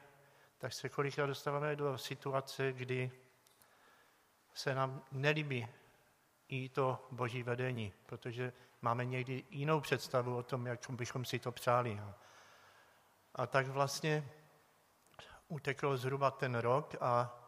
tak 0.57 0.73
se 0.73 0.89
kolikrát 0.89 1.25
dostáváme 1.25 1.75
do 1.75 1.97
situace, 1.97 2.73
kdy 2.73 3.11
se 4.53 4.75
nám 4.75 5.03
nelíbí 5.11 5.67
i 6.47 6.69
to 6.69 7.07
boží 7.11 7.43
vedení, 7.43 7.93
protože 8.05 8.53
máme 8.81 9.05
někdy 9.05 9.43
jinou 9.49 9.81
představu 9.81 10.37
o 10.37 10.43
tom, 10.43 10.65
jak 10.65 10.79
bychom 10.89 11.25
si 11.25 11.39
to 11.39 11.51
přáli. 11.51 12.01
A 13.35 13.47
tak 13.47 13.67
vlastně 13.67 14.29
utekl 15.47 15.97
zhruba 15.97 16.31
ten 16.31 16.55
rok 16.55 16.95
a 17.01 17.40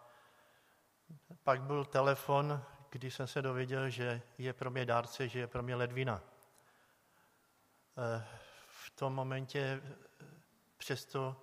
pak 1.43 1.61
byl 1.61 1.85
telefon, 1.85 2.63
kdy 2.89 3.11
jsem 3.11 3.27
se 3.27 3.41
dověděl, 3.41 3.89
že 3.89 4.21
je 4.37 4.53
pro 4.53 4.71
mě 4.71 4.85
dárce, 4.85 5.27
že 5.27 5.39
je 5.39 5.47
pro 5.47 5.63
mě 5.63 5.75
ledvina. 5.75 6.21
Eh, 7.97 8.27
v 8.67 8.89
tom 8.89 9.13
momentě 9.13 9.81
přesto 10.77 11.35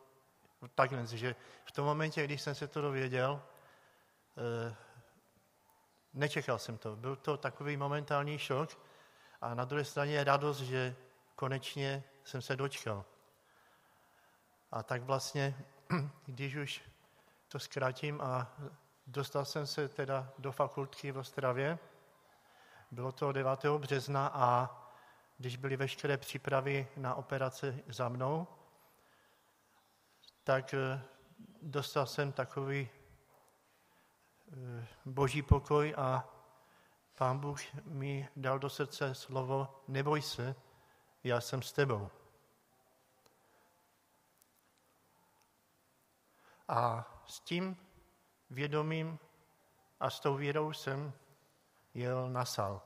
takhle, 0.75 1.07
že 1.07 1.37
v 1.65 1.73
tom 1.73 1.85
momentě, 1.85 2.25
když 2.25 2.43
jsem 2.43 2.55
se 2.55 2.69
to 2.69 2.81
dověděl, 2.81 3.43
eh, 4.37 4.77
nečekal 6.15 6.59
jsem 6.59 6.79
to. 6.79 6.97
Byl 6.97 7.17
to 7.17 7.37
takový 7.37 7.77
momentální 7.77 8.39
šok 8.39 8.79
a 9.41 9.55
na 9.55 9.65
druhé 9.65 9.85
straně 9.85 10.13
je 10.13 10.25
radost, 10.25 10.61
že 10.61 10.97
konečně 11.37 12.05
jsem 12.25 12.43
se 12.43 12.57
dočkal. 12.57 13.05
A 14.71 14.83
tak 14.83 15.03
vlastně, 15.03 15.55
když 16.27 16.57
už 16.57 16.83
to 17.49 17.59
zkrátím 17.59 18.21
a 18.21 18.57
dostal 19.11 19.45
jsem 19.45 19.67
se 19.67 19.89
teda 19.89 20.33
do 20.39 20.53
fakultky 20.53 21.13
v 21.13 21.19
Ostravě, 21.19 21.79
bylo 22.91 23.13
to 23.13 23.33
9. 23.33 23.65
března 23.79 24.31
a 24.35 24.77
když 25.39 25.57
byly 25.57 25.77
veškeré 25.77 26.17
přípravy 26.17 26.89
na 26.97 27.15
operaci 27.15 27.85
za 27.89 28.09
mnou, 28.09 28.47
tak 30.45 30.75
eh, 30.75 31.03
dostal 31.63 32.07
jsem 32.07 32.33
takový 32.33 32.89
eh, 34.53 34.87
boží 35.05 35.43
pokoj 35.43 35.95
a 35.97 36.29
pán 37.15 37.39
Bůh 37.39 37.61
mi 37.85 38.29
dal 38.37 38.59
do 38.59 38.71
srdce 38.71 39.15
slovo 39.15 39.83
neboj 39.89 40.23
se, 40.23 40.55
já 41.25 41.41
jsem 41.41 41.63
s 41.63 41.73
tebou. 41.73 42.11
A 46.69 47.05
s 47.27 47.41
tím 47.41 47.90
vědomím 48.51 49.19
a 50.01 50.11
s 50.11 50.21
tou 50.21 50.35
vědou 50.35 50.73
jsem 50.73 51.13
jel 51.95 52.31
na 52.31 52.45
sal. 52.45 52.83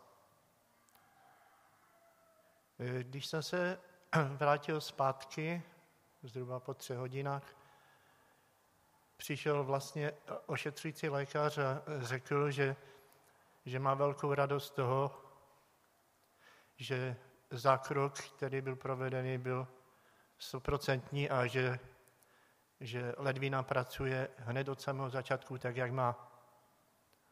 Eh, 2.78 3.04
když 3.04 3.26
jsem 3.26 3.42
se 3.42 3.80
vrátil 4.36 4.80
zpátky, 4.80 5.62
zhruba 6.22 6.60
po 6.60 6.74
třech 6.74 6.98
hodinách, 6.98 7.42
přišel 9.16 9.64
vlastně 9.64 10.12
ošetřující 10.46 11.08
lékař 11.08 11.58
a 11.58 11.82
řekl, 11.98 12.50
že, 12.50 12.76
že 13.64 13.78
má 13.78 13.94
velkou 13.94 14.34
radost 14.34 14.70
toho, 14.70 15.20
že 16.76 17.16
zákrok, 17.50 18.18
který 18.18 18.60
byl 18.60 18.76
provedený, 18.76 19.38
byl 19.38 19.68
stoprocentní 20.38 21.30
a 21.30 21.46
že, 21.46 21.78
že 22.84 23.14
ledvina 23.16 23.62
pracuje 23.62 24.28
hned 24.36 24.68
od 24.68 24.80
samého 24.80 25.10
začátku 25.10 25.58
tak, 25.58 25.76
jak 25.76 25.92
má. 25.92 26.32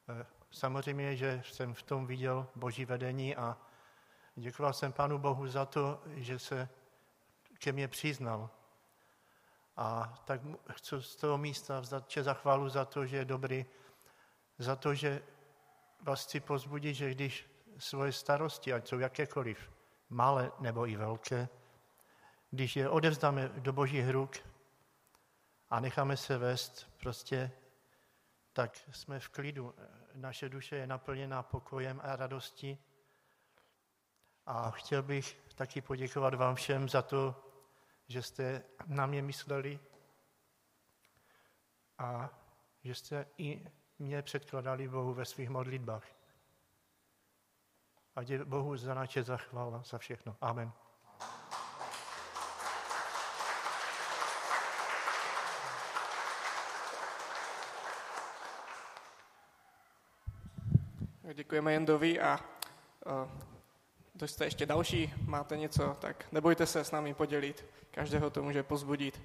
E, 0.09 0.27
samozřejmě, 0.51 1.17
že 1.17 1.43
jsem 1.45 1.75
v 1.75 1.83
tom 1.83 2.07
viděl 2.07 2.47
boží 2.55 2.85
vedení 2.85 3.37
a 3.37 3.57
děkoval 4.37 4.73
jsem 4.73 4.93
Pánu 4.93 5.19
Bohu 5.19 5.49
za 5.49 5.67
to, 5.67 6.03
že 6.07 6.38
se 6.38 6.69
ke 7.59 7.73
mně 7.73 7.88
přiznal 7.88 8.51
a 9.77 10.15
tak 10.25 10.41
chci 10.73 11.03
z 11.03 11.17
toho 11.17 11.38
místa 11.38 11.81
vzdat 11.81 12.09
če 12.09 12.23
za 12.23 12.35
chválu 12.35 12.69
za 12.69 12.85
to, 12.85 13.07
že 13.07 13.17
je 13.17 13.25
dobrý, 13.25 13.67
za 14.59 14.77
to, 14.77 14.95
že 14.95 15.23
vás 16.01 16.25
chci 16.25 16.41
pozbudit, 16.41 16.97
že 16.97 17.11
když 17.11 17.51
svoje 17.79 18.12
starosti, 18.12 18.73
ať 18.73 18.88
jsou 18.88 18.99
jakékoliv, 18.99 19.71
malé 20.09 20.53
nebo 20.61 20.88
i 20.88 20.97
velké, 20.97 21.49
když 22.51 22.77
je 22.77 22.88
odevzdáme 22.88 23.49
do 23.49 23.73
božích 23.73 24.11
ruk 24.11 24.52
a 25.73 25.81
necháme 25.81 26.17
se 26.17 26.39
vést, 26.39 26.91
prostě 27.01 27.51
tak 28.53 28.77
jsme 28.77 29.21
v 29.21 29.29
klidu. 29.29 29.75
Naše 30.15 30.49
duše 30.49 30.77
je 30.77 30.87
naplněná 30.87 31.42
pokojem 31.42 32.01
a 32.05 32.17
radostí. 32.17 32.79
A 34.46 34.71
chtěl 34.71 35.03
bych 35.03 35.40
taky 35.55 35.81
poděkovat 35.81 36.35
vám 36.35 36.55
všem 36.55 36.88
za 36.88 37.03
to, 37.03 37.44
že 38.09 38.23
jste 38.23 38.63
na 38.87 39.07
mě 39.07 39.23
mysleli 39.23 39.81
a 41.99 42.31
že 42.85 42.94
jste 42.94 43.27
i 43.38 43.67
mě 43.99 44.23
předkladali 44.23 44.88
Bohu 44.88 45.15
ve 45.15 45.25
svých 45.25 45.51
modlitbách. 45.51 46.07
A 48.17 48.23
je 48.23 48.44
Bohu 48.44 48.77
za 48.77 48.94
naše 48.94 49.23
zachvála, 49.23 49.83
za 49.83 49.99
všechno. 49.99 50.37
Amen. 50.40 50.73
Děkujeme 61.53 61.73
Jendovi 61.73 62.21
a 62.21 62.40
kdo 64.15 64.29
jste 64.29 64.44
ještě 64.44 64.67
další, 64.67 65.13
máte 65.27 65.57
něco, 65.57 65.96
tak 66.00 66.25
nebojte 66.33 66.67
se 66.67 66.85
s 66.85 66.90
námi 66.90 67.15
podělit. 67.15 67.65
Každého 67.90 68.31
to 68.31 68.42
může 68.42 68.63
pozbudit. 68.63 69.21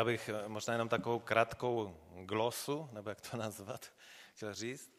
Já 0.00 0.04
bych 0.04 0.30
možná 0.46 0.74
jenom 0.74 0.88
takovou 0.88 1.18
krátkou 1.18 1.96
glosu, 2.24 2.88
nebo 2.92 3.08
jak 3.08 3.20
to 3.20 3.36
nazvat, 3.36 3.92
chtěl 4.34 4.54
říct. 4.54 4.92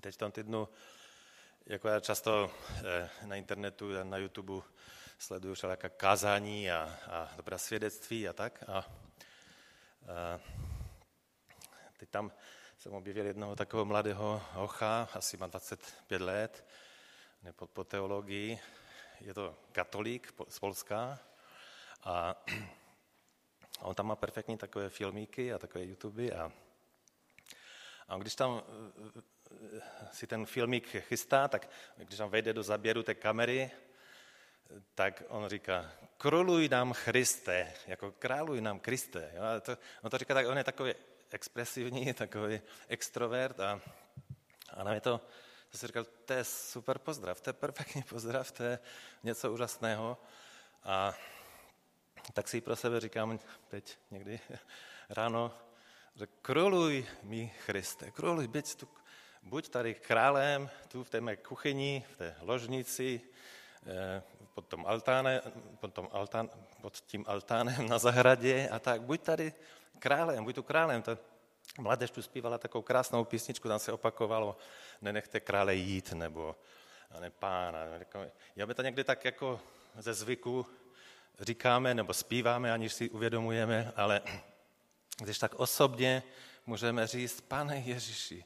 Teď 0.00 0.14
v 0.14 0.18
tom 0.18 0.32
týdnu, 0.32 0.68
jako 1.66 1.88
já 1.88 2.00
často 2.00 2.50
na 3.24 3.36
internetu, 3.36 4.04
na 4.04 4.16
YouTube 4.16 4.62
sleduju 5.18 5.54
všelijaká 5.54 5.88
kázání 5.88 6.70
a, 6.70 6.98
a 7.06 7.32
dobrá 7.36 7.58
svědectví 7.58 8.28
a 8.28 8.32
tak. 8.32 8.64
A, 8.68 8.76
a 8.76 8.84
teď 11.96 12.08
tam 12.08 12.32
jsem 12.78 12.92
objevil 12.92 13.26
jednoho 13.26 13.56
takového 13.56 13.84
mladého 13.84 14.42
hocha, 14.52 15.08
asi 15.12 15.36
má 15.36 15.46
25 15.46 16.20
let, 16.20 16.66
po, 17.52 17.66
po 17.66 17.84
teologii. 17.84 18.60
Je 19.20 19.34
to 19.34 19.56
katolík 19.72 20.34
z 20.48 20.58
Polska 20.58 21.18
a 22.04 22.44
on 23.80 23.94
tam 23.94 24.06
má 24.06 24.16
perfektní 24.16 24.58
takové 24.58 24.88
filmíky 24.88 25.52
a 25.52 25.58
takové 25.58 25.84
YouTube 25.84 26.30
a, 26.30 26.52
a 28.08 28.16
když 28.16 28.34
tam 28.34 28.62
si 30.12 30.26
ten 30.26 30.46
filmík 30.46 30.88
chystá, 31.00 31.48
tak 31.48 31.70
když 31.96 32.18
tam 32.18 32.30
vejde 32.30 32.52
do 32.52 32.62
zaběru 32.62 33.02
té 33.02 33.14
kamery, 33.14 33.70
tak 34.94 35.22
on 35.28 35.48
říká, 35.48 35.92
króluj 36.16 36.68
nám 36.68 36.92
Kriste, 37.04 37.72
jako 37.86 38.12
králuj 38.12 38.60
nám 38.60 38.80
Kriste. 38.80 39.30
Jo? 39.34 39.42
A 39.42 39.60
to, 39.60 39.78
on 40.02 40.10
to 40.10 40.18
říká, 40.18 40.34
tak 40.34 40.46
on 40.46 40.58
je 40.58 40.64
takový 40.64 40.92
expresivní, 41.30 42.14
takový 42.14 42.60
extrovert 42.88 43.60
a, 43.60 43.80
a 44.70 44.84
nám 44.84 44.94
je 44.94 45.00
to, 45.00 45.20
to 45.70 45.78
si 45.78 45.86
říkal, 45.86 46.04
to 46.24 46.32
je 46.32 46.44
super 46.44 46.98
pozdrav, 46.98 47.40
to 47.40 47.50
je 47.50 47.54
perfektní 47.54 48.02
pozdrav, 48.02 48.52
to 48.52 48.62
je 48.62 48.78
něco 49.22 49.52
úžasného. 49.52 50.18
A 50.84 51.14
tak 52.32 52.48
si 52.48 52.60
pro 52.60 52.76
sebe 52.76 53.00
říkám 53.00 53.38
teď 53.68 53.98
někdy 54.10 54.40
ráno, 55.08 55.52
že 56.14 56.26
króluj 56.42 57.06
mi 57.22 57.54
Kriste, 57.66 58.10
króluj, 58.10 58.48
buď, 58.48 58.74
tu, 58.74 58.88
buď 59.42 59.68
tady 59.68 59.94
králem, 59.94 60.70
tu 60.88 61.04
v 61.04 61.10
té 61.10 61.20
mé 61.20 61.36
kuchyni, 61.36 62.04
v 62.12 62.16
té 62.16 62.36
ložnici, 62.40 63.20
eh, 63.86 64.22
pod, 64.54 64.66
tom 64.66 64.86
altáne, 64.86 65.40
pod, 65.80 65.94
tom 65.94 66.08
altán, 66.12 66.50
pod 66.80 67.00
tím 67.00 67.24
altánem 67.28 67.88
na 67.88 67.98
zahradě 67.98 68.68
a 68.68 68.78
tak, 68.78 69.02
buď 69.02 69.20
tady 69.20 69.52
králem, 69.98 70.44
buď 70.44 70.54
tu 70.54 70.62
králem. 70.62 71.02
To 71.02 71.18
mladež 71.78 72.10
tu 72.10 72.22
zpívala 72.22 72.58
takovou 72.58 72.82
krásnou 72.82 73.24
písničku, 73.24 73.68
tam 73.68 73.78
se 73.78 73.92
opakovalo, 73.92 74.56
nenechte 75.02 75.40
krále 75.40 75.74
jít, 75.74 76.12
nebo 76.12 76.56
ne 77.20 77.30
pána. 77.30 77.80
Já 78.56 78.66
by 78.66 78.74
to 78.74 78.82
někdy 78.82 79.04
tak 79.04 79.24
jako 79.24 79.60
ze 79.98 80.14
zvyku 80.14 80.66
říkáme 81.40 81.94
nebo 81.94 82.14
zpíváme, 82.14 82.72
aniž 82.72 82.92
si 82.92 83.10
uvědomujeme, 83.10 83.92
ale 83.96 84.22
když 85.20 85.38
tak 85.38 85.54
osobně 85.54 86.22
můžeme 86.66 87.06
říct, 87.06 87.40
pane 87.40 87.78
Ježíši, 87.78 88.44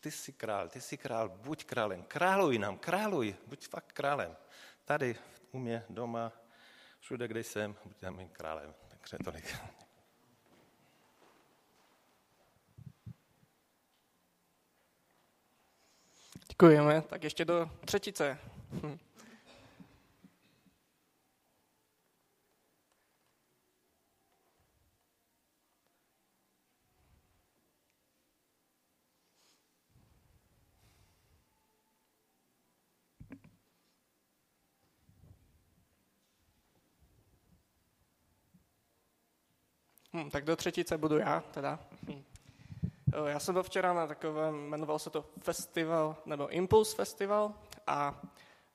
ty 0.00 0.10
jsi 0.10 0.32
král, 0.32 0.68
ty 0.68 0.80
jsi 0.80 0.96
král, 0.96 1.28
buď 1.28 1.64
králem, 1.64 2.02
králuj 2.02 2.58
nám, 2.58 2.78
králuj, 2.78 3.36
buď 3.46 3.68
fakt 3.68 3.92
králem. 3.92 4.36
Tady 4.84 5.16
u 5.52 5.58
mě 5.58 5.84
doma, 5.88 6.32
všude, 7.00 7.28
kde 7.28 7.44
jsem, 7.44 7.76
buď 7.84 8.02
mým 8.10 8.28
králem. 8.28 8.74
Takže 8.88 9.16
tolik. 9.24 9.56
Děkujeme. 16.48 17.02
Tak 17.02 17.24
ještě 17.24 17.44
do 17.44 17.70
třetice. 17.84 18.38
Hm. 18.72 18.98
Hm, 40.18 40.30
tak 40.30 40.44
do 40.44 40.56
třetice 40.56 40.98
budu 40.98 41.18
já 41.18 41.40
teda. 41.50 41.78
Hm. 42.08 42.22
Já 43.26 43.40
jsem 43.40 43.52
byl 43.52 43.62
včera 43.62 43.92
na 43.92 44.06
takovém, 44.06 44.68
jmenoval 44.68 44.98
se 44.98 45.10
to 45.10 45.24
festival, 45.40 46.16
nebo 46.26 46.48
Impulse 46.48 46.96
Festival 46.96 47.54
a 47.86 48.20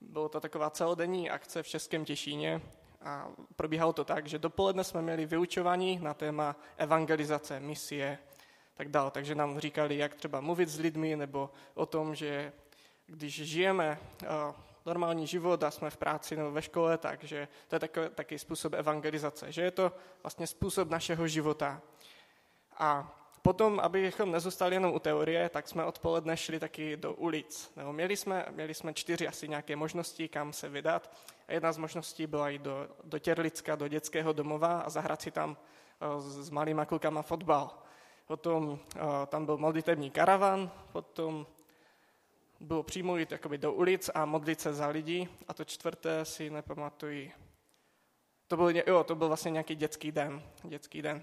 bylo 0.00 0.28
to 0.28 0.40
taková 0.40 0.70
celodenní 0.70 1.30
akce 1.30 1.62
v 1.62 1.68
Českém 1.68 2.04
Těšíně 2.04 2.60
a 3.02 3.28
probíhalo 3.56 3.92
to 3.92 4.04
tak, 4.04 4.26
že 4.26 4.38
dopoledne 4.38 4.84
jsme 4.84 5.02
měli 5.02 5.26
vyučování 5.26 5.98
na 6.02 6.14
téma 6.14 6.56
evangelizace, 6.76 7.60
misie, 7.60 8.18
tak 8.74 8.88
dále. 8.88 9.10
Takže 9.10 9.34
nám 9.34 9.60
říkali, 9.60 9.98
jak 9.98 10.14
třeba 10.14 10.40
mluvit 10.40 10.68
s 10.68 10.78
lidmi, 10.78 11.16
nebo 11.16 11.50
o 11.74 11.86
tom, 11.86 12.14
že 12.14 12.52
když 13.06 13.34
žijeme 13.34 13.98
normální 14.86 15.26
život 15.26 15.62
a 15.62 15.70
jsme 15.70 15.90
v 15.90 15.96
práci 15.96 16.36
nebo 16.36 16.50
ve 16.50 16.62
škole, 16.62 16.98
takže 16.98 17.48
to 17.68 17.74
je 17.74 17.80
takový, 17.80 18.06
takový 18.14 18.38
způsob 18.38 18.72
evangelizace, 18.72 19.52
že 19.52 19.62
je 19.62 19.70
to 19.70 19.92
vlastně 20.22 20.46
způsob 20.46 20.90
našeho 20.90 21.28
života. 21.28 21.82
A 22.78 23.20
potom, 23.42 23.80
abychom 23.80 24.32
nezůstali 24.32 24.76
jenom 24.76 24.94
u 24.94 24.98
teorie, 24.98 25.48
tak 25.48 25.68
jsme 25.68 25.84
odpoledne 25.84 26.36
šli 26.36 26.60
taky 26.60 26.96
do 26.96 27.12
ulic. 27.12 27.72
Nebo 27.76 27.92
měli, 27.92 28.16
jsme, 28.16 28.46
měli 28.50 28.74
jsme 28.74 28.94
čtyři 28.94 29.28
asi 29.28 29.48
nějaké 29.48 29.76
možnosti, 29.76 30.28
kam 30.28 30.52
se 30.52 30.68
vydat. 30.68 31.16
A 31.48 31.52
jedna 31.52 31.72
z 31.72 31.78
možností 31.78 32.26
byla 32.26 32.50
i 32.50 32.58
do, 32.58 32.88
do 33.04 33.18
Těrlicka, 33.18 33.76
do 33.76 33.88
dětského 33.88 34.32
domova 34.32 34.80
a 34.80 34.90
zahrát 34.90 35.22
si 35.22 35.30
tam 35.30 35.50
uh, 35.50 36.20
s 36.20 36.50
malýma 36.50 36.84
klukama 36.84 37.22
fotbal. 37.22 37.70
Potom 38.26 38.64
uh, 38.64 38.78
tam 39.26 39.46
byl 39.46 39.56
modlitební 39.56 40.10
karavan, 40.10 40.70
potom 40.92 41.46
bylo 42.64 42.82
přímo 42.82 43.16
jít 43.16 43.32
jakoby 43.32 43.58
do 43.58 43.72
ulic 43.72 44.10
a 44.14 44.24
modlit 44.24 44.60
se 44.60 44.74
za 44.74 44.88
lidi. 44.88 45.28
A 45.48 45.54
to 45.54 45.64
čtvrté 45.64 46.24
si 46.24 46.50
nepamatuji. 46.50 47.32
To 48.46 48.56
byl, 48.56 48.70
jo, 48.86 49.04
to 49.04 49.14
byl 49.14 49.28
vlastně 49.28 49.50
nějaký 49.50 49.74
dětský 49.74 50.12
den. 50.12 50.42
Dětský 50.62 51.02
den. 51.02 51.22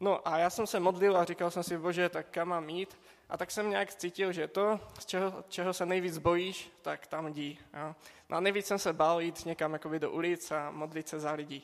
No 0.00 0.28
a 0.28 0.38
já 0.38 0.50
jsem 0.50 0.66
se 0.66 0.80
modlil 0.80 1.16
a 1.16 1.24
říkal 1.24 1.50
jsem 1.50 1.62
si, 1.62 1.78
bože, 1.78 2.08
tak 2.08 2.26
kam 2.30 2.48
mám 2.48 2.68
jít? 2.68 2.98
A 3.28 3.36
tak 3.36 3.50
jsem 3.50 3.70
nějak 3.70 3.94
cítil, 3.94 4.32
že 4.32 4.48
to, 4.48 4.80
z 4.98 5.06
čeho, 5.06 5.44
čeho 5.48 5.72
se 5.72 5.86
nejvíc 5.86 6.18
bojíš, 6.18 6.70
tak 6.82 7.06
tam 7.06 7.28
jdi. 7.28 7.58
Jo? 7.74 7.94
No 8.28 8.36
a 8.36 8.40
nejvíc 8.40 8.66
jsem 8.66 8.78
se 8.78 8.92
bál 8.92 9.20
jít 9.20 9.46
někam 9.46 9.72
jakoby 9.72 9.98
do 9.98 10.10
ulic 10.10 10.50
a 10.50 10.70
modlit 10.70 11.08
se 11.08 11.20
za 11.20 11.32
lidi. 11.32 11.62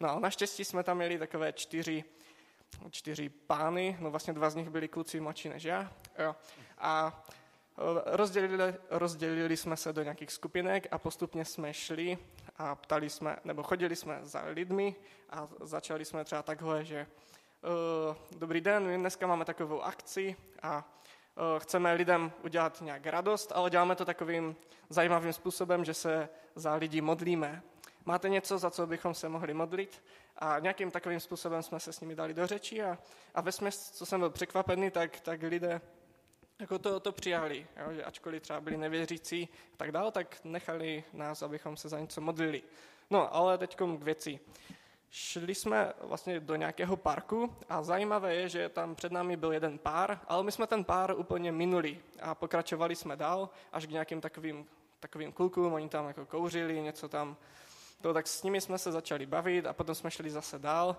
No 0.00 0.10
a 0.10 0.18
naštěstí 0.18 0.64
jsme 0.64 0.82
tam 0.82 0.96
měli 0.96 1.18
takové 1.18 1.52
čtyři, 1.52 2.04
čtyři 2.90 3.28
pány, 3.28 3.96
no 4.00 4.10
vlastně 4.10 4.32
dva 4.32 4.50
z 4.50 4.54
nich 4.54 4.70
byli 4.70 4.88
kluci 4.88 5.20
mladší 5.20 5.48
než 5.48 5.64
já. 5.64 5.92
Jo? 6.18 6.36
A 6.78 7.22
rozdělili, 8.06 8.74
rozdělili 8.90 9.56
jsme 9.56 9.76
se 9.76 9.92
do 9.92 10.02
nějakých 10.02 10.32
skupinek 10.32 10.86
a 10.90 10.98
postupně 10.98 11.44
jsme 11.44 11.74
šli 11.74 12.18
a 12.56 12.74
ptali 12.74 13.10
jsme, 13.10 13.36
nebo 13.44 13.62
chodili 13.62 13.96
jsme 13.96 14.18
za 14.22 14.42
lidmi 14.42 14.96
a 15.30 15.48
začali 15.60 16.04
jsme 16.04 16.24
třeba 16.24 16.42
takhle, 16.42 16.84
že 16.84 17.06
Eh, 17.64 18.16
dobrý 18.38 18.60
den, 18.60 18.86
my 18.86 18.98
dneska 18.98 19.26
máme 19.26 19.44
takovou 19.44 19.82
akci 19.82 20.36
a 20.62 20.84
eh, 21.36 21.60
chceme 21.60 21.92
lidem 21.92 22.32
udělat 22.44 22.80
nějak 22.80 23.06
radost, 23.06 23.52
ale 23.54 23.70
děláme 23.70 23.96
to 23.96 24.04
takovým 24.04 24.56
zajímavým 24.88 25.32
způsobem, 25.32 25.84
že 25.84 25.94
se 25.94 26.28
za 26.54 26.74
lidi 26.74 27.00
modlíme. 27.00 27.62
Máte 28.04 28.28
něco, 28.28 28.58
za 28.58 28.70
co 28.70 28.86
bychom 28.86 29.14
se 29.14 29.28
mohli 29.28 29.54
modlit? 29.54 30.02
A 30.36 30.58
nějakým 30.58 30.90
takovým 30.90 31.20
způsobem 31.20 31.62
jsme 31.62 31.80
se 31.80 31.92
s 31.92 32.00
nimi 32.00 32.14
dali 32.14 32.34
do 32.34 32.46
řeči 32.46 32.82
a, 32.82 32.98
a 33.34 33.40
ve 33.40 33.52
směs, 33.52 33.90
co 33.90 34.06
jsem 34.06 34.20
byl 34.20 34.30
překvapený, 34.30 34.90
tak, 34.90 35.20
tak 35.20 35.42
lidé 35.42 35.80
jako 36.60 36.78
to, 36.78 37.00
to 37.00 37.12
přijali, 37.12 37.66
jo, 37.76 37.92
že 37.92 38.04
ačkoliv 38.04 38.42
třeba 38.42 38.60
byli 38.60 38.76
nevěřící 38.76 39.48
a 39.74 39.76
tak 39.76 39.92
dále, 39.92 40.12
tak 40.12 40.36
nechali 40.44 41.04
nás, 41.12 41.42
abychom 41.42 41.76
se 41.76 41.88
za 41.88 42.00
něco 42.00 42.20
modlili. 42.20 42.62
No, 43.10 43.34
ale 43.34 43.58
teď 43.58 43.76
k 43.76 43.86
věci. 43.86 44.40
Šli 45.10 45.54
jsme 45.54 45.92
vlastně 46.00 46.40
do 46.40 46.56
nějakého 46.56 46.96
parku 46.96 47.56
a 47.68 47.82
zajímavé 47.82 48.34
je, 48.34 48.48
že 48.48 48.68
tam 48.68 48.94
před 48.94 49.12
námi 49.12 49.36
byl 49.36 49.52
jeden 49.52 49.78
pár, 49.78 50.20
ale 50.26 50.42
my 50.42 50.52
jsme 50.52 50.66
ten 50.66 50.84
pár 50.84 51.14
úplně 51.18 51.52
minuli 51.52 52.00
a 52.22 52.34
pokračovali 52.34 52.96
jsme 52.96 53.16
dál 53.16 53.50
až 53.72 53.86
k 53.86 53.90
nějakým 53.90 54.20
takovým, 54.20 54.66
takovým 55.00 55.32
klukům, 55.32 55.72
oni 55.72 55.88
tam 55.88 56.06
jako 56.06 56.26
kouřili, 56.26 56.80
něco 56.80 57.08
tam, 57.08 57.36
to, 58.00 58.14
tak 58.14 58.26
s 58.26 58.42
nimi 58.42 58.60
jsme 58.60 58.78
se 58.78 58.92
začali 58.92 59.26
bavit 59.26 59.66
a 59.66 59.72
potom 59.72 59.94
jsme 59.94 60.10
šli 60.10 60.30
zase 60.30 60.58
dál. 60.58 60.96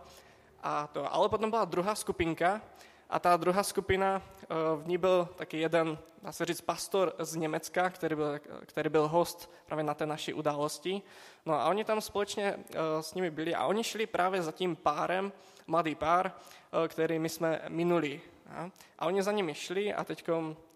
A 0.64 0.88
to, 0.88 1.14
ale 1.14 1.30
potom 1.30 1.50
byla 1.50 1.66
druhá 1.66 1.96
skupinka 1.96 2.62
a 3.10 3.20
ta 3.20 3.38
druhá 3.38 3.64
skupina, 3.64 4.22
eh, 4.42 4.46
v 4.76 4.88
ní 4.88 4.98
byl 4.98 5.30
taky 5.36 5.60
jeden, 5.60 5.98
dá 6.22 6.32
se 6.32 6.46
říct, 6.46 6.62
pastor 6.62 7.14
z 7.20 7.36
Německa, 7.36 7.90
který 7.90 8.16
byl, 8.16 8.40
který 8.66 8.90
byl 8.90 9.08
host 9.08 9.52
právě 9.66 9.84
na 9.84 9.94
té 9.94 10.06
naší 10.06 10.34
události. 10.34 11.02
No 11.46 11.54
a 11.54 11.70
oni 11.70 11.84
tam 11.84 12.02
společně 12.02 12.44
eh, 12.44 12.78
s 13.02 13.14
nimi 13.14 13.32
byli 13.32 13.56
a 13.56 13.66
oni 13.66 13.84
šli 13.84 14.06
právě 14.06 14.42
za 14.42 14.52
tím 14.52 14.76
párem, 14.76 15.32
mladý 15.68 15.96
pár, 15.96 16.32
eh, 16.32 16.88
který 16.88 17.20
my 17.20 17.30
jsme 17.30 17.62
minuli. 17.68 18.22
A 19.00 19.06
oni 19.06 19.24
za 19.24 19.32
nimi 19.32 19.54
šli 19.54 19.94
a 19.94 20.04
teď 20.04 20.26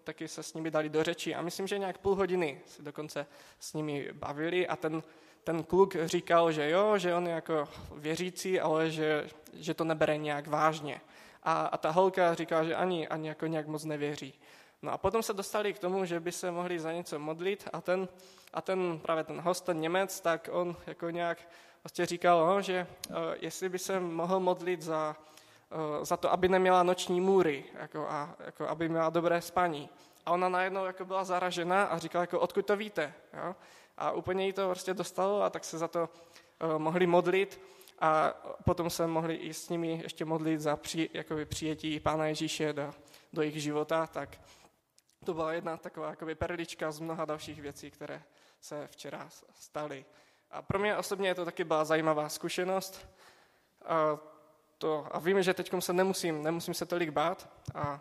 taky 0.04 0.28
se 0.28 0.42
s 0.42 0.54
nimi 0.54 0.70
dali 0.70 0.88
do 0.88 1.04
řeči 1.04 1.34
a 1.34 1.42
myslím, 1.42 1.66
že 1.66 1.78
nějak 1.78 1.98
půl 1.98 2.14
hodiny 2.14 2.60
se 2.66 2.82
dokonce 2.82 3.26
s 3.60 3.72
nimi 3.74 4.08
bavili 4.12 4.68
a 4.68 4.76
ten, 4.76 5.02
ten 5.44 5.64
kluk 5.64 5.96
říkal, 6.04 6.52
že 6.52 6.70
jo, 6.70 6.98
že 6.98 7.14
on 7.14 7.26
je 7.26 7.32
jako 7.32 7.68
věřící, 7.94 8.60
ale 8.60 8.90
že, 8.90 9.28
že 9.52 9.74
to 9.74 9.84
nebere 9.84 10.16
nějak 10.16 10.46
vážně. 10.46 11.00
A, 11.44 11.66
a 11.66 11.76
ta 11.78 11.90
holka 11.90 12.34
říkala, 12.34 12.64
že 12.64 12.74
ani, 12.74 13.08
ani 13.08 13.28
jako 13.28 13.46
nějak 13.46 13.66
moc 13.66 13.84
nevěří. 13.84 14.34
No 14.82 14.92
a 14.92 14.98
potom 14.98 15.22
se 15.22 15.32
dostali 15.32 15.72
k 15.72 15.78
tomu, 15.78 16.04
že 16.04 16.20
by 16.20 16.32
se 16.32 16.50
mohli 16.50 16.78
za 16.78 16.92
něco 16.92 17.18
modlit 17.18 17.68
a 17.72 17.80
ten, 17.80 18.08
a 18.54 18.60
ten 18.60 19.00
právě 19.02 19.24
ten 19.24 19.40
host, 19.40 19.64
ten 19.64 19.80
Němec, 19.80 20.20
tak 20.20 20.48
on 20.52 20.76
jako 20.86 21.10
nějak 21.10 21.38
vlastně 21.84 22.06
říkal, 22.06 22.46
no, 22.46 22.62
že 22.62 22.86
uh, 23.10 23.16
jestli 23.40 23.68
by 23.68 23.78
se 23.78 24.00
mohl 24.00 24.40
modlit 24.40 24.82
za, 24.82 25.16
uh, 25.98 26.04
za 26.04 26.16
to, 26.16 26.32
aby 26.32 26.48
neměla 26.48 26.82
noční 26.82 27.20
můry 27.20 27.64
jako, 27.80 28.06
a 28.08 28.34
jako, 28.44 28.68
aby 28.68 28.88
měla 28.88 29.10
dobré 29.10 29.40
spaní. 29.40 29.88
A 30.26 30.30
ona 30.30 30.48
najednou 30.48 30.84
jako 30.84 31.04
byla 31.04 31.24
zaražená 31.24 31.84
a 31.84 31.98
říkala, 31.98 32.22
jako, 32.22 32.40
odkud 32.40 32.66
to 32.66 32.76
víte. 32.76 33.12
Jo? 33.44 33.56
A 33.96 34.10
úplně 34.10 34.46
jí 34.46 34.52
to 34.52 34.66
prostě 34.66 34.94
dostalo 34.94 35.42
a 35.42 35.50
tak 35.50 35.64
se 35.64 35.78
za 35.78 35.88
to 35.88 36.08
uh, 36.62 36.78
mohli 36.78 37.06
modlit 37.06 37.60
a 37.98 38.34
potom 38.64 38.90
se 38.90 39.06
mohli 39.06 39.34
i 39.34 39.54
s 39.54 39.68
nimi 39.68 40.00
ještě 40.02 40.24
modlit 40.24 40.60
za 40.60 40.76
při, 40.76 41.10
jakoby 41.12 41.44
přijetí 41.44 42.00
Pána 42.00 42.26
Ježíše 42.26 42.72
do, 42.72 42.94
do 43.32 43.42
jejich 43.42 43.62
života, 43.62 44.06
tak 44.06 44.40
to 45.24 45.34
byla 45.34 45.52
jedna 45.52 45.76
taková 45.76 46.10
jakoby 46.10 46.34
perlička 46.34 46.90
z 46.90 47.00
mnoha 47.00 47.24
dalších 47.24 47.60
věcí, 47.60 47.90
které 47.90 48.22
se 48.60 48.86
včera 48.86 49.28
staly. 49.54 50.04
A 50.50 50.62
pro 50.62 50.78
mě 50.78 50.96
osobně 50.96 51.28
je 51.28 51.34
to 51.34 51.44
taky 51.44 51.64
byla 51.64 51.84
zajímavá 51.84 52.28
zkušenost. 52.28 53.08
A, 53.84 54.18
to, 54.78 55.06
a 55.10 55.18
vím, 55.18 55.42
že 55.42 55.54
teď 55.54 55.72
se 55.78 55.92
nemusím, 55.92 56.42
nemusím 56.42 56.74
se 56.74 56.86
tolik 56.86 57.10
bát 57.10 57.48
a, 57.74 58.00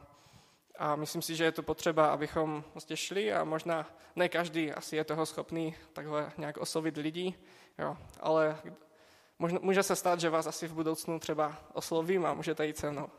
a 0.77 0.95
myslím 0.95 1.21
si, 1.21 1.35
že 1.35 1.43
je 1.43 1.51
to 1.51 1.63
potřeba, 1.63 2.07
abychom 2.07 2.63
vlastně 2.73 2.97
šli 2.97 3.33
a 3.33 3.43
možná 3.43 3.87
ne 4.15 4.29
každý 4.29 4.71
asi 4.71 4.95
je 4.95 5.03
toho 5.03 5.25
schopný 5.25 5.75
takhle 5.93 6.31
nějak 6.37 6.57
oslovit 6.57 6.97
lidí, 6.97 7.35
jo, 7.77 7.97
ale 8.19 8.59
může 9.39 9.84
se 9.84 9.95
stát, 9.95 10.19
že 10.19 10.29
vás 10.29 10.47
asi 10.47 10.67
v 10.67 10.73
budoucnu 10.73 11.19
třeba 11.19 11.57
oslovím 11.73 12.25
a 12.25 12.34
můžete 12.34 12.67
jít 12.67 12.77
se 12.77 12.91
mnou. 12.91 13.07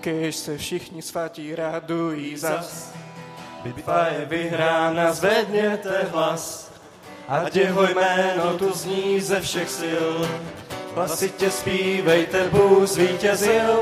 Kež 0.00 0.36
se 0.36 0.58
všichni 0.58 1.02
svatí 1.02 1.54
radují 1.54 2.36
zas. 2.36 2.94
Bitva 3.62 4.06
je 4.06 4.24
vyhrána, 4.24 5.12
zvedněte 5.12 6.02
hlas, 6.02 6.72
ať 7.28 7.56
jeho 7.56 7.82
jméno 7.82 8.58
tu 8.58 8.72
zní 8.72 9.20
ze 9.20 9.40
všech 9.40 9.70
sil. 9.80 10.08
Hlasitě 10.94 11.50
zpívejte, 11.50 12.48
Bůh 12.50 12.88
zvítězil, 12.88 13.80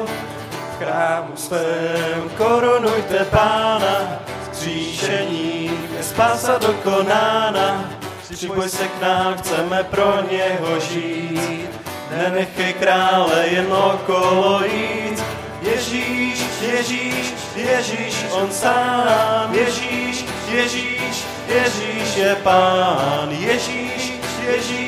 v 0.51 0.79
chrámu 0.79 1.37
svém 1.37 2.31
korunujte 2.37 3.25
pána, 3.25 4.21
zkříšení 4.53 5.71
je 5.97 6.03
spása 6.03 6.59
dokonána. 6.59 7.91
Připoj 8.31 8.69
se 8.69 8.89
k 8.89 9.01
nám, 9.03 9.35
chceme 9.39 9.85
pro 9.85 10.15
něho 10.31 10.81
žít, 10.81 11.69
nenechej 12.11 12.73
krále 12.73 13.47
jen 13.49 13.73
okolo 13.73 14.61
jít, 14.65 15.23
Ježíš, 15.63 16.45
Ježíš, 16.61 17.35
Ježíš, 17.57 18.25
on 18.31 18.51
sám, 18.51 19.55
Ježíš, 19.55 20.25
Ježíš, 20.49 21.25
Ježíš 21.49 22.17
je 22.17 22.37
pán, 22.43 23.29
Ježíš, 23.31 24.13
Ježíš, 24.47 24.88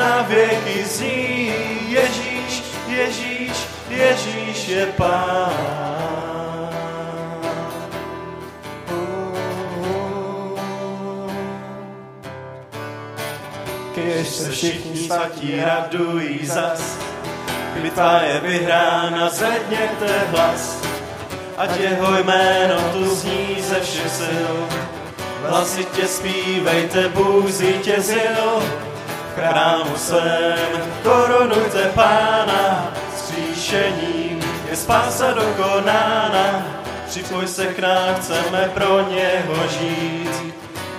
na 0.00 0.22
věky 0.22 0.84
zní, 0.84 1.52
Ježíš, 1.88 2.62
Ježíš, 2.88 3.52
Ježíš 3.88 4.68
je 4.68 4.86
pán. 4.86 5.52
Když 13.94 14.28
se 14.28 14.50
všichni 14.50 14.96
svatí 14.96 15.60
radují 15.64 16.46
zas, 16.46 16.98
bitva 17.82 18.20
je 18.20 18.40
vyhrána, 18.40 19.28
zvedněte 19.30 20.18
hlas, 20.30 20.78
ať 21.56 21.80
jeho 21.80 22.18
jméno 22.18 22.80
tu 22.92 23.14
zní 23.14 23.56
ze 23.58 23.80
všech 23.80 24.10
sil. 24.20 24.54
Hlasitě 25.46 26.06
zpívejte, 26.06 27.08
Bůh 27.08 27.50
zvítězil, 27.50 28.62
chrámu 29.40 29.96
svém 29.96 30.82
korunujte 31.02 31.90
pána, 31.94 32.92
skříšením 33.16 34.40
je 34.70 34.76
spása 34.76 35.32
dokonána, 35.32 36.66
připoj 37.08 37.46
se 37.46 37.66
k 37.66 37.78
nám, 37.78 38.14
chceme 38.14 38.70
pro 38.74 39.10
něho 39.10 39.68
žít. 39.68 40.54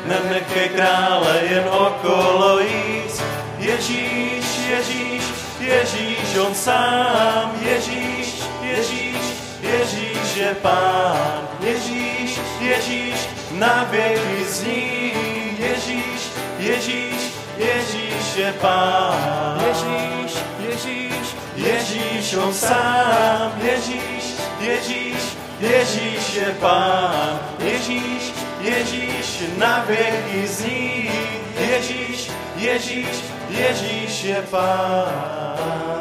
Nenechej 0.06 0.70
krále 0.70 1.40
jen 1.50 1.64
okolo 1.70 2.60
jít, 2.60 3.24
Ježíš, 3.58 4.46
Ježíš, 4.70 5.24
Ježíš, 5.60 6.38
on 6.48 6.56
sám, 6.56 7.52
Ježíš, 7.62 8.44
Ježíš, 8.62 9.22
Ježíš 9.62 10.36
je 10.36 10.56
pán, 10.62 11.48
Ježíš, 11.60 12.40
Ježíš, 12.60 13.30
na 13.52 13.88
věky 13.92 14.46
zní, 14.50 15.14
Ježíš, 15.60 16.22
Ježíš, 16.60 17.22
Ježíš 17.58 18.11
je 18.36 18.54
pán, 18.62 19.60
Ježíš, 19.68 20.34
Ježíš, 20.60 21.28
Ježíš, 21.56 22.34
on 22.34 22.54
sám, 22.54 23.52
Ježíš, 23.62 24.36
Ježíš, 24.60 25.38
Ježíš 25.60 26.36
je 26.36 26.56
pán, 26.60 27.40
Ježíš, 27.60 28.34
Ježíš, 28.62 29.44
na 29.58 29.86
věky 29.88 30.48
zní, 30.48 31.12
Ježíš, 31.60 32.32
Ježíš, 32.56 33.24
Ježíš 33.50 34.24
je 34.24 34.42
pán. 34.52 36.01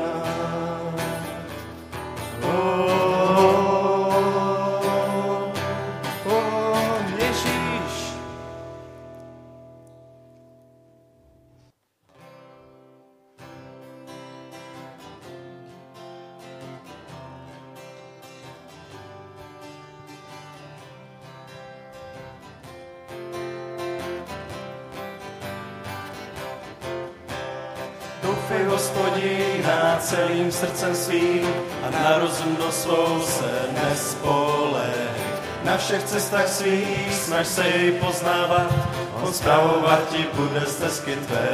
Doufej 28.22 28.64
hospodina 28.68 29.96
celým 30.00 30.52
srdcem 30.52 30.94
svým 30.94 31.48
a 31.82 31.90
na 31.90 32.18
rozumnost 32.18 32.82
svou 32.82 33.22
se 33.22 33.52
nespolej. 33.72 35.08
Na 35.64 35.76
všech 35.76 36.04
cestách 36.04 36.48
svých 36.48 37.14
snaž 37.14 37.46
se 37.46 37.68
jej 37.68 37.92
poznávat, 37.92 38.72
on 39.22 39.32
zpravovat 39.32 40.08
ti 40.08 40.26
bude 40.34 40.60
stezky 40.66 41.16
tvé. 41.16 41.48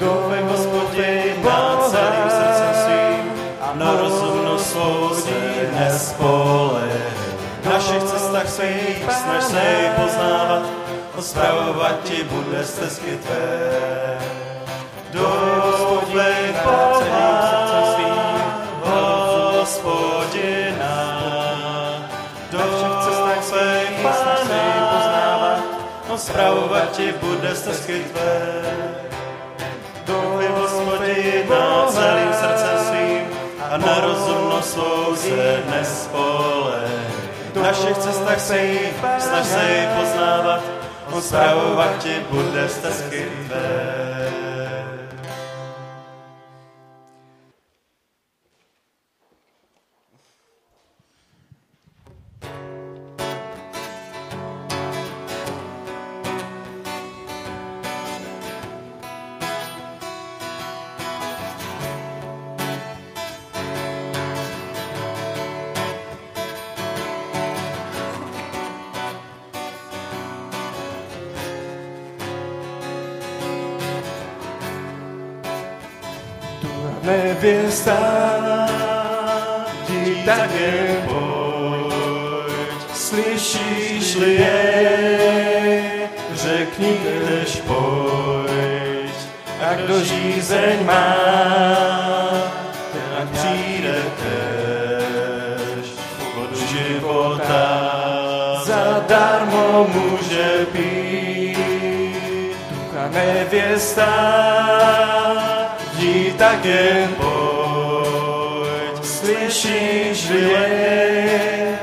Doufej 0.00 0.42
hospodina 0.42 1.78
celým 1.90 2.28
srdcem 2.30 2.72
svým 2.84 3.24
a 3.60 3.74
na 3.74 3.90
rozumnost 3.96 4.70
svou 4.70 5.14
se 5.14 5.68
nespolej. 5.78 7.02
Na 7.64 7.78
všech 7.78 8.02
cestách 8.02 8.48
svých 8.48 9.02
snaž 9.10 9.44
se 9.44 9.58
jej 9.58 9.90
poznávat, 9.96 10.62
on 11.16 11.22
zpravovat 11.22 12.02
ti 12.02 12.24
bude 12.24 12.64
stezky 12.64 13.16
tvé. 13.16 14.41
Zpravovat 26.22 26.90
ti 26.90 27.14
bude 27.20 27.54
stezky 27.54 28.04
tvé. 28.12 28.62
Doufej 30.06 30.48
hospodina 30.48 31.86
celým 31.90 32.32
srdcem 32.32 32.78
svým 32.88 33.24
a 33.70 33.76
na 33.76 34.00
rozumnost 34.00 34.72
svou 34.72 35.16
se 35.16 35.62
nespolej. 35.70 37.02
Na 37.62 37.72
všech 37.72 37.98
cestách 37.98 38.40
svých 38.40 38.94
snaž 39.18 39.46
se 39.46 39.62
jej 39.68 39.86
poznávat, 40.00 40.60
on 41.12 41.22
zpravovat 41.22 41.98
ti 41.98 42.16
bude 42.30 42.68
stezky 42.68 43.28
tvé. 43.46 44.41
Ti 80.22 80.30
také 80.30 81.02
pojď. 81.06 81.92
Slyšíš-li 82.94 84.34
je, 84.34 86.08
řekni 86.34 86.96
tež 87.02 87.60
pojď. 87.66 89.16
A 89.62 89.74
kdo 89.74 90.04
žízeň 90.04 90.86
má, 90.86 91.14
ten 92.92 93.28
přijde 93.32 94.02
tež. 94.22 95.86
Vodu 96.34 96.66
života 96.66 97.66
zadarmo 98.64 99.86
může 99.94 100.66
pít. 100.72 101.58
Ducha 102.70 103.08
nevěsta, 103.10 104.12
jdi 105.94 106.34
tak 106.38 106.64
jen 106.64 107.08
pojď. 107.08 107.71
Slyšíš-li 109.32 110.40
je, 110.40 111.78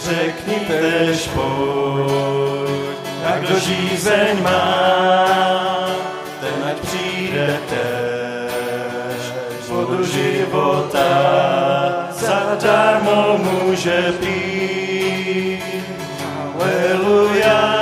řekni 0.00 0.54
tež 0.54 1.28
pojď. 1.28 2.96
A 3.24 3.38
kdo 3.38 3.58
žízeň 3.58 4.42
má, 4.42 5.88
ten 6.40 6.64
ať 6.70 6.76
přijde 6.76 7.58
tež. 7.68 9.22
Vodu 9.68 10.04
života 10.04 11.08
zadarmo 12.12 13.38
může 13.38 14.12
pít. 14.20 15.62
Haleluja, 16.36 17.81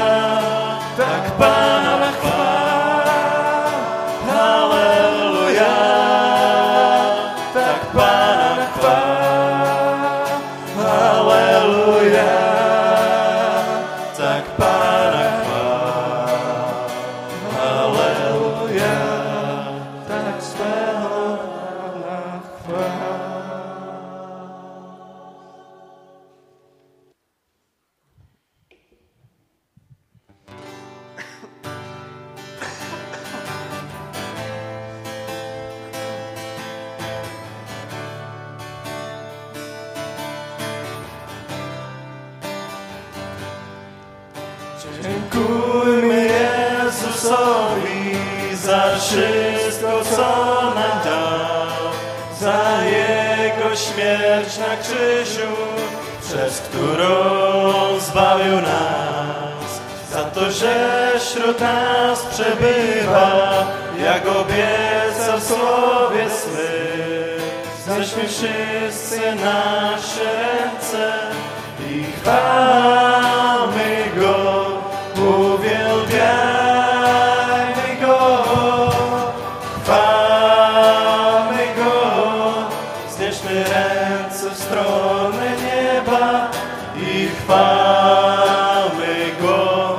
znieśmy 83.51 83.63
ręce 83.63 84.49
w 84.49 84.57
stronę 84.57 85.51
nieba 85.63 86.51
i 86.97 87.27
chwalmy 87.27 89.15
Go, 89.41 89.93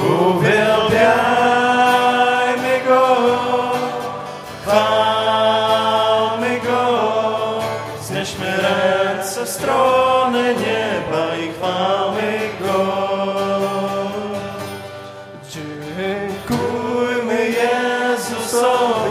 uwielbiajmy 0.00 1.14
Go, 2.88 3.16
chwalmy 4.62 6.52
Go, 6.60 6.84
znieśmy 8.02 8.46
ręce 8.56 9.44
w 9.44 9.48
stronę 9.48 10.54
nieba 10.54 11.36
i 11.36 11.52
chwalmy 11.52 12.38
Go. 12.60 12.86
Dziękujmy 15.50 17.38
Jezusowi 17.48 19.06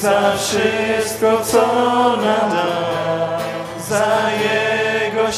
za 0.00 0.32
wszystko, 0.36 1.44
co 1.44 1.66
nam 2.16 2.59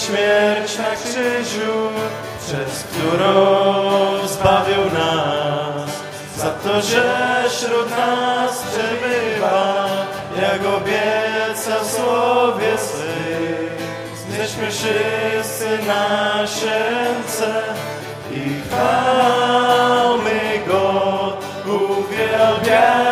śmierć 0.07 0.79
na 0.79 0.91
krzyżu, 0.97 1.91
przez 2.41 2.85
którą 2.85 3.35
zbawił 4.27 4.85
nas, 4.95 5.91
za 6.37 6.51
to, 6.51 6.83
że 6.83 7.45
wśród 7.49 7.91
nas 7.91 8.63
przebywa, 8.63 9.89
jak 10.43 10.61
obiecał 10.61 11.85
w 11.85 11.91
słowie 11.91 12.79
swym. 12.79 13.73
Znieśmy 14.17 14.71
wszyscy 14.71 15.79
nasze 15.87 16.91
ręce 16.91 17.63
i 18.31 18.63
chwalmy 18.69 20.41
Go, 20.67 21.37
uwielbiajmy 21.67 23.12